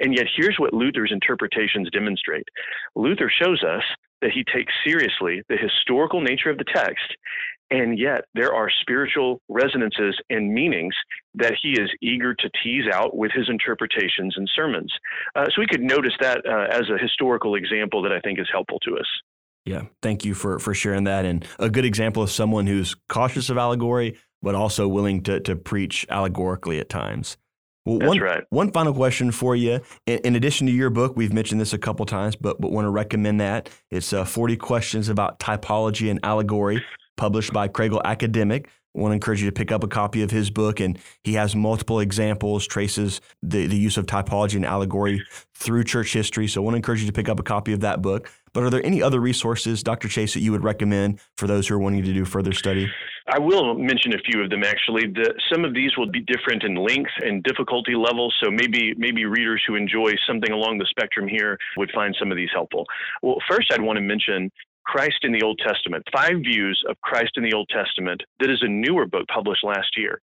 And 0.00 0.14
yet 0.14 0.26
here's 0.36 0.56
what 0.58 0.74
Luther's 0.74 1.12
interpretations 1.12 1.88
demonstrate. 1.90 2.46
Luther 2.94 3.30
shows 3.30 3.62
us 3.64 3.82
that 4.20 4.32
he 4.32 4.44
takes 4.44 4.72
seriously 4.84 5.42
the 5.48 5.56
historical 5.56 6.20
nature 6.20 6.50
of 6.50 6.58
the 6.58 6.64
text 6.64 7.16
and 7.70 7.98
yet 7.98 8.24
there 8.34 8.52
are 8.52 8.68
spiritual 8.80 9.40
resonances 9.48 10.16
and 10.28 10.52
meanings 10.52 10.94
that 11.34 11.54
he 11.62 11.70
is 11.70 11.90
eager 12.02 12.34
to 12.34 12.50
tease 12.62 12.84
out 12.92 13.16
with 13.16 13.30
his 13.32 13.48
interpretations 13.48 14.34
and 14.36 14.48
sermons. 14.54 14.92
Uh, 15.36 15.46
so 15.46 15.60
we 15.60 15.66
could 15.66 15.80
notice 15.80 16.12
that 16.20 16.38
uh, 16.46 16.66
as 16.70 16.88
a 16.90 16.98
historical 16.98 17.54
example 17.54 18.02
that 18.02 18.12
I 18.12 18.20
think 18.20 18.38
is 18.38 18.48
helpful 18.52 18.78
to 18.80 18.96
us. 18.96 19.06
Yeah, 19.64 19.82
thank 20.02 20.24
you 20.24 20.34
for 20.34 20.58
for 20.58 20.74
sharing 20.74 21.04
that, 21.04 21.26
and 21.26 21.46
a 21.58 21.68
good 21.68 21.84
example 21.84 22.22
of 22.22 22.30
someone 22.30 22.66
who's 22.66 22.96
cautious 23.08 23.50
of 23.50 23.58
allegory, 23.58 24.18
but 24.42 24.54
also 24.54 24.88
willing 24.88 25.22
to 25.24 25.38
to 25.40 25.54
preach 25.54 26.06
allegorically 26.08 26.78
at 26.78 26.88
times. 26.88 27.36
Well, 27.84 27.98
That's 27.98 28.08
one, 28.08 28.18
right. 28.20 28.44
One 28.50 28.72
final 28.72 28.92
question 28.92 29.30
for 29.32 29.56
you. 29.56 29.80
In, 30.06 30.18
in, 30.18 30.36
addition 30.36 30.66
to 30.66 30.72
your 30.72 30.90
book, 30.90 31.16
we've 31.16 31.32
mentioned 31.32 31.60
this 31.60 31.72
a 31.72 31.78
couple 31.78 32.06
times, 32.06 32.36
but 32.36 32.60
but 32.60 32.72
want 32.72 32.86
to 32.86 32.90
recommend 32.90 33.40
that 33.40 33.68
it's 33.90 34.12
uh, 34.12 34.24
40 34.24 34.56
questions 34.56 35.08
about 35.08 35.38
typology 35.38 36.10
and 36.10 36.20
allegory 36.22 36.82
published 37.20 37.52
by 37.52 37.68
Kregel 37.68 38.00
Academic. 38.02 38.70
I 38.96 39.00
want 39.00 39.12
to 39.12 39.14
encourage 39.14 39.42
you 39.42 39.48
to 39.48 39.52
pick 39.52 39.70
up 39.70 39.84
a 39.84 39.88
copy 39.88 40.22
of 40.22 40.30
his 40.30 40.50
book, 40.50 40.80
and 40.80 40.98
he 41.22 41.34
has 41.34 41.54
multiple 41.54 42.00
examples, 42.00 42.66
traces 42.66 43.20
the, 43.42 43.66
the 43.66 43.76
use 43.76 43.98
of 43.98 44.06
typology 44.06 44.54
and 44.56 44.64
allegory 44.64 45.22
through 45.54 45.84
church 45.84 46.14
history. 46.14 46.48
So 46.48 46.62
I 46.62 46.64
want 46.64 46.74
to 46.74 46.76
encourage 46.78 47.02
you 47.02 47.06
to 47.06 47.12
pick 47.12 47.28
up 47.28 47.38
a 47.38 47.42
copy 47.42 47.74
of 47.74 47.80
that 47.80 48.00
book. 48.00 48.32
But 48.52 48.64
are 48.64 48.70
there 48.70 48.84
any 48.84 49.00
other 49.00 49.20
resources, 49.20 49.82
Dr. 49.84 50.08
Chase, 50.08 50.34
that 50.34 50.40
you 50.40 50.50
would 50.50 50.64
recommend 50.64 51.20
for 51.36 51.46
those 51.46 51.68
who 51.68 51.74
are 51.74 51.78
wanting 51.78 52.02
to 52.02 52.12
do 52.12 52.24
further 52.24 52.52
study? 52.52 52.90
I 53.28 53.38
will 53.38 53.74
mention 53.74 54.12
a 54.14 54.18
few 54.18 54.42
of 54.42 54.50
them 54.50 54.64
actually. 54.64 55.06
The, 55.06 55.32
some 55.52 55.64
of 55.64 55.72
these 55.72 55.90
will 55.96 56.10
be 56.10 56.20
different 56.20 56.64
in 56.64 56.74
length 56.74 57.12
and 57.18 57.44
difficulty 57.44 57.94
levels, 57.94 58.34
so 58.42 58.50
maybe 58.50 58.94
maybe 58.96 59.24
readers 59.24 59.62
who 59.68 59.76
enjoy 59.76 60.14
something 60.26 60.50
along 60.50 60.78
the 60.78 60.86
spectrum 60.90 61.28
here 61.28 61.56
would 61.76 61.92
find 61.94 62.16
some 62.18 62.32
of 62.32 62.36
these 62.36 62.48
helpful. 62.52 62.86
Well, 63.22 63.36
first 63.48 63.72
I'd 63.72 63.82
want 63.82 63.98
to 63.98 64.02
mention 64.02 64.50
Christ 64.90 65.18
in 65.22 65.30
the 65.30 65.42
Old 65.42 65.60
Testament, 65.64 66.04
Five 66.12 66.38
Views 66.42 66.82
of 66.88 67.00
Christ 67.00 67.30
in 67.36 67.44
the 67.44 67.52
Old 67.52 67.68
Testament, 67.68 68.20
that 68.40 68.50
is 68.50 68.60
a 68.62 68.68
newer 68.68 69.06
book 69.06 69.24
published 69.32 69.62
last 69.62 69.96
year. 69.96 70.20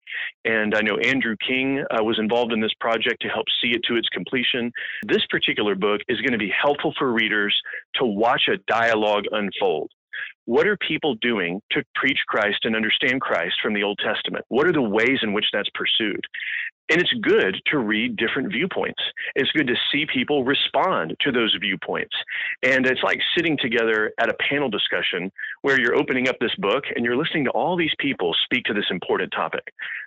And 0.46 0.74
I 0.74 0.80
know 0.80 0.96
Andrew 0.96 1.36
King 1.46 1.84
uh, 1.90 2.02
was 2.02 2.18
involved 2.18 2.50
in 2.50 2.62
this 2.62 2.72
project 2.80 3.20
to 3.20 3.28
help 3.28 3.44
see 3.60 3.72
it 3.72 3.82
to 3.88 3.96
its 3.96 4.08
completion. 4.08 4.72
This 5.06 5.20
particular 5.28 5.74
book 5.74 6.00
is 6.08 6.18
going 6.22 6.32
to 6.32 6.38
be 6.38 6.50
helpful 6.50 6.94
for 6.98 7.12
readers 7.12 7.54
to 7.96 8.06
watch 8.06 8.48
a 8.48 8.56
dialogue 8.66 9.24
unfold. 9.32 9.90
What 10.46 10.66
are 10.66 10.78
people 10.78 11.14
doing 11.16 11.60
to 11.72 11.82
preach 11.94 12.18
Christ 12.26 12.60
and 12.64 12.74
understand 12.74 13.20
Christ 13.20 13.56
from 13.62 13.74
the 13.74 13.82
Old 13.82 13.98
Testament? 14.02 14.46
What 14.48 14.66
are 14.66 14.72
the 14.72 14.80
ways 14.80 15.18
in 15.22 15.34
which 15.34 15.46
that's 15.52 15.70
pursued? 15.74 16.24
And 16.90 17.00
it's 17.00 17.12
good 17.22 17.56
to 17.70 17.78
read 17.78 18.16
different 18.16 18.52
viewpoints. 18.52 19.00
It's 19.34 19.50
good 19.52 19.66
to 19.68 19.74
see 19.90 20.06
people 20.12 20.44
respond 20.44 21.16
to 21.20 21.32
those 21.32 21.56
viewpoints. 21.58 22.14
And 22.62 22.86
it's 22.86 23.02
like 23.02 23.18
sitting 23.34 23.56
together 23.56 24.12
at 24.18 24.28
a 24.28 24.34
panel 24.34 24.68
discussion 24.68 25.32
where 25.62 25.80
you're 25.80 25.96
opening 25.96 26.28
up 26.28 26.36
this 26.40 26.54
book 26.58 26.84
and 26.94 27.04
you're 27.04 27.16
listening 27.16 27.44
to 27.44 27.50
all 27.50 27.76
these 27.76 27.94
people 27.98 28.34
speak 28.44 28.64
to 28.64 28.74
this 28.74 28.84
important 28.90 29.32
topic. 29.32 29.64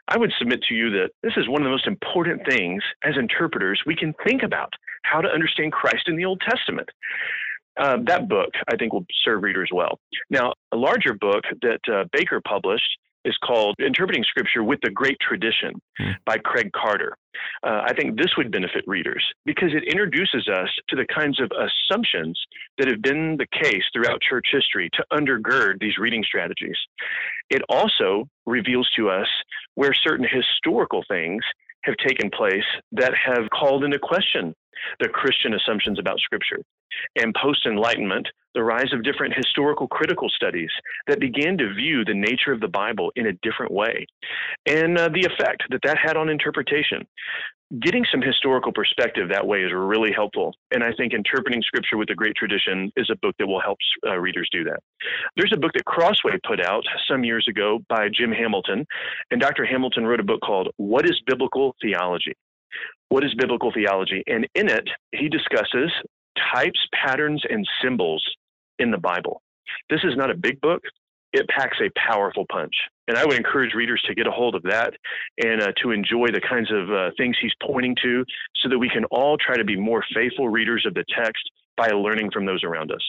I 0.08 0.18
would 0.18 0.32
submit 0.38 0.62
to 0.70 0.76
you 0.76 0.92
that 0.92 1.10
this 1.24 1.34
is 1.36 1.50
one 1.50 1.62
of 1.62 1.66
the 1.66 1.72
most 1.72 1.88
important 1.88 2.42
things 2.48 2.84
as 3.04 3.16
interpreters 3.18 3.82
we 3.86 3.96
can 3.96 4.14
think 4.24 4.44
about 4.44 4.72
how 5.04 5.22
to 5.22 5.28
understand 5.28 5.72
Christ 5.72 6.08
in 6.08 6.16
the 6.16 6.26
Old 6.26 6.42
Testament. 6.48 6.90
Uh, 7.80 7.98
that 8.06 8.28
book, 8.28 8.50
I 8.72 8.76
think, 8.76 8.94
will 8.94 9.06
serve 9.24 9.44
readers 9.44 9.70
well. 9.74 10.00
Now, 10.30 10.54
a 10.72 10.78
larger 10.78 11.14
book 11.14 11.44
that 11.62 11.80
uh, 11.92 12.06
Baker 12.12 12.42
published 12.42 12.98
is 13.28 13.38
called 13.44 13.76
Interpreting 13.80 14.24
Scripture 14.24 14.64
with 14.64 14.80
the 14.82 14.90
Great 14.90 15.18
Tradition 15.20 15.80
mm. 16.00 16.16
by 16.26 16.38
Craig 16.38 16.72
Carter. 16.74 17.16
Uh, 17.62 17.82
I 17.86 17.94
think 17.94 18.18
this 18.18 18.32
would 18.38 18.52
benefit 18.52 18.84
readers 18.88 19.24
because 19.46 19.70
it 19.74 19.84
introduces 19.84 20.48
us 20.48 20.70
to 20.90 20.96
the 20.96 21.06
kinds 21.06 21.40
of 21.40 21.52
assumptions 21.52 22.40
that 22.78 22.88
have 22.88 23.02
been 23.02 23.38
the 23.38 23.48
case 23.62 23.84
throughout 23.94 24.22
church 24.22 24.48
history 24.52 24.90
to 24.94 25.06
undergird 25.12 25.80
these 25.80 25.98
reading 25.98 26.24
strategies. 26.24 26.78
It 27.50 27.62
also 27.70 28.28
reveals 28.46 28.90
to 28.96 29.10
us 29.10 29.28
where 29.76 29.94
certain 29.94 30.26
historical 30.28 31.04
things 31.08 31.44
have 31.84 31.96
taken 32.06 32.30
place 32.30 32.66
that 32.94 33.14
have 33.14 33.50
called 33.50 33.84
into 33.84 34.00
question 34.00 34.54
the 35.00 35.10
Christian 35.10 35.54
assumptions 35.54 36.00
about 36.00 36.20
Scripture. 36.20 36.60
And 37.16 37.36
post 37.42 37.66
Enlightenment, 37.66 38.28
the 38.54 38.64
rise 38.64 38.92
of 38.92 39.04
different 39.04 39.36
historical 39.36 39.88
critical 39.88 40.30
studies 40.30 40.72
that 41.06 41.20
began 41.20 41.58
to 41.60 41.74
view 41.74 42.04
the 42.04 42.14
nature 42.14 42.52
of 42.52 42.60
the 42.60 42.68
Bible 42.68 43.12
in 43.16 43.28
a 43.28 43.34
different 43.44 43.72
way, 43.72 44.06
and 44.66 44.98
uh, 44.98 45.10
the 45.10 45.26
effect 45.26 45.64
that 45.70 45.82
that 45.84 45.98
had 45.98 46.18
on 46.18 46.30
interpretation. 46.30 47.06
Getting 47.82 48.06
some 48.10 48.22
historical 48.22 48.72
perspective 48.72 49.28
that 49.30 49.46
way 49.46 49.60
is 49.62 49.74
really 49.76 50.14
helpful. 50.14 50.56
And 50.72 50.84
I 50.84 50.92
think 50.98 51.14
Interpreting 51.14 51.62
Scripture 51.62 51.98
with 51.98 52.08
the 52.08 52.16
Great 52.16 52.34
Tradition 52.36 52.92
is 52.96 53.10
a 53.12 53.18
book 53.18 53.36
that 53.40 53.46
will 53.46 53.60
help 53.60 53.78
uh, 54.08 54.18
readers 54.18 54.48
do 54.54 54.64
that. 54.64 54.80
There's 55.36 55.52
a 55.54 55.60
book 55.60 55.74
that 55.74 55.84
Crossway 55.84 56.40
put 56.48 56.66
out 56.66 56.86
some 57.10 57.26
years 57.26 57.46
ago 57.50 57.80
by 57.90 58.08
Jim 58.08 58.32
Hamilton. 58.32 58.86
And 59.32 59.42
Dr. 59.42 59.66
Hamilton 59.66 60.06
wrote 60.06 60.22
a 60.22 60.24
book 60.24 60.40
called 60.40 60.70
What 60.78 61.06
is 61.06 61.22
Biblical 61.28 61.76
Theology? 61.82 62.34
What 63.10 63.24
is 63.24 63.34
biblical 63.36 63.72
theology? 63.72 64.24
And 64.28 64.48
in 64.56 64.70
it, 64.70 64.88
he 65.14 65.30
discusses 65.30 65.92
types, 66.54 66.80
patterns, 66.94 67.44
and 67.50 67.68
symbols 67.82 68.24
in 68.80 68.92
the 68.92 68.98
Bible. 68.98 69.42
This 69.90 70.02
is 70.04 70.16
not 70.16 70.30
a 70.30 70.36
big 70.36 70.60
book. 70.62 70.82
It 71.34 71.48
packs 71.50 71.78
a 71.82 71.90
powerful 72.00 72.46
punch. 72.52 72.74
And 73.08 73.18
I 73.18 73.26
would 73.26 73.36
encourage 73.36 73.74
readers 73.74 74.02
to 74.08 74.16
get 74.16 74.28
a 74.28 74.32
hold 74.32 74.56
of 74.56 74.64
that 74.64 74.94
and 75.44 75.62
uh, 75.62 75.72
to 75.84 75.92
enjoy 75.92 76.28
the 76.28 76.42
kinds 76.48 76.72
of 76.72 76.92
uh, 76.92 77.10
things 77.18 77.36
he's 77.42 77.52
pointing 77.66 77.96
to 78.04 78.24
so 78.62 78.70
that 78.70 78.78
we 78.78 78.90
can 78.90 79.06
all 79.06 79.38
try 79.38 79.56
to 79.56 79.64
be 79.64 79.76
more 79.76 80.04
faithful 80.14 80.50
readers 80.50 80.86
of 80.86 80.94
the 80.94 81.04
text 81.18 81.44
by 81.76 81.90
learning 81.90 82.32
from 82.32 82.46
those 82.46 82.64
around 82.64 82.92
us. 82.92 83.04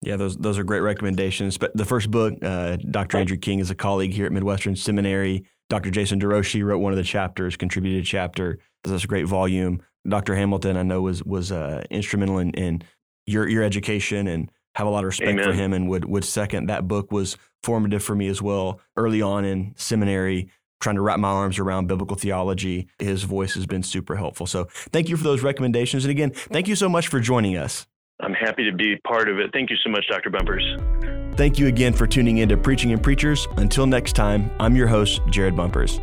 Yeah, 0.00 0.16
those 0.16 0.36
those 0.36 0.58
are 0.58 0.64
great 0.64 0.80
recommendations. 0.80 1.58
But 1.58 1.76
the 1.76 1.84
first 1.84 2.10
book, 2.10 2.34
uh, 2.42 2.76
Dr. 2.76 3.18
Andrew 3.18 3.36
King 3.36 3.58
is 3.58 3.70
a 3.70 3.74
colleague 3.74 4.12
here 4.12 4.26
at 4.26 4.32
Midwestern 4.32 4.76
Seminary. 4.76 5.44
Dr. 5.68 5.90
Jason 5.90 6.20
DeRouchie 6.20 6.64
wrote 6.64 6.78
one 6.78 6.92
of 6.92 6.96
the 6.96 7.04
chapters, 7.04 7.56
contributed 7.56 8.02
a 8.02 8.06
chapter. 8.06 8.58
That's 8.84 9.04
a 9.04 9.06
great 9.06 9.26
volume. 9.26 9.82
Dr. 10.08 10.34
Hamilton, 10.34 10.76
I 10.76 10.82
know, 10.82 11.02
was 11.02 11.22
was 11.24 11.52
uh, 11.52 11.84
instrumental 11.90 12.38
in, 12.38 12.50
in 12.52 12.82
your 13.26 13.48
your 13.48 13.62
education 13.62 14.26
and 14.26 14.50
have 14.74 14.86
a 14.86 14.90
lot 14.90 15.00
of 15.04 15.08
respect 15.08 15.30
Amen. 15.30 15.44
for 15.44 15.52
him 15.52 15.72
and 15.72 15.88
would 15.88 16.04
would 16.06 16.24
second 16.24 16.66
that 16.66 16.88
book 16.88 17.12
was 17.12 17.36
formative 17.62 18.02
for 18.02 18.14
me 18.14 18.28
as 18.28 18.40
well. 18.40 18.80
Early 18.96 19.20
on 19.20 19.44
in 19.44 19.74
seminary, 19.76 20.50
trying 20.80 20.96
to 20.96 21.02
wrap 21.02 21.18
my 21.18 21.28
arms 21.28 21.58
around 21.58 21.88
biblical 21.88 22.16
theology, 22.16 22.88
his 22.98 23.24
voice 23.24 23.54
has 23.54 23.66
been 23.66 23.82
super 23.82 24.16
helpful. 24.16 24.46
So 24.46 24.68
thank 24.92 25.08
you 25.08 25.16
for 25.16 25.24
those 25.24 25.42
recommendations. 25.42 26.04
And 26.04 26.10
again, 26.10 26.30
thank 26.30 26.68
you 26.68 26.76
so 26.76 26.88
much 26.88 27.08
for 27.08 27.20
joining 27.20 27.56
us. 27.56 27.86
I'm 28.20 28.34
happy 28.34 28.64
to 28.68 28.76
be 28.76 28.96
part 29.06 29.28
of 29.28 29.38
it. 29.38 29.50
Thank 29.52 29.70
you 29.70 29.76
so 29.84 29.90
much, 29.90 30.06
Dr. 30.08 30.30
Bumpers. 30.30 31.17
Thank 31.38 31.56
you 31.56 31.68
again 31.68 31.92
for 31.92 32.04
tuning 32.08 32.38
in 32.38 32.48
to 32.48 32.56
Preaching 32.56 32.90
and 32.90 33.00
Preachers. 33.00 33.46
Until 33.58 33.86
next 33.86 34.14
time, 34.14 34.50
I'm 34.58 34.74
your 34.74 34.88
host, 34.88 35.20
Jared 35.30 35.54
Bumpers. 35.54 36.00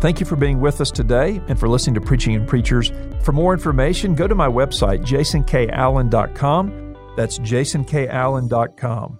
Thank 0.00 0.20
you 0.20 0.26
for 0.26 0.36
being 0.36 0.60
with 0.60 0.82
us 0.82 0.90
today 0.90 1.40
and 1.48 1.58
for 1.58 1.66
listening 1.66 1.94
to 1.94 2.02
Preaching 2.02 2.34
and 2.34 2.46
Preachers. 2.46 2.92
For 3.22 3.32
more 3.32 3.54
information, 3.54 4.14
go 4.14 4.28
to 4.28 4.34
my 4.34 4.46
website, 4.46 5.00
jasonkallen.com. 5.02 6.96
That's 7.16 7.38
jasonkallen.com. 7.38 9.18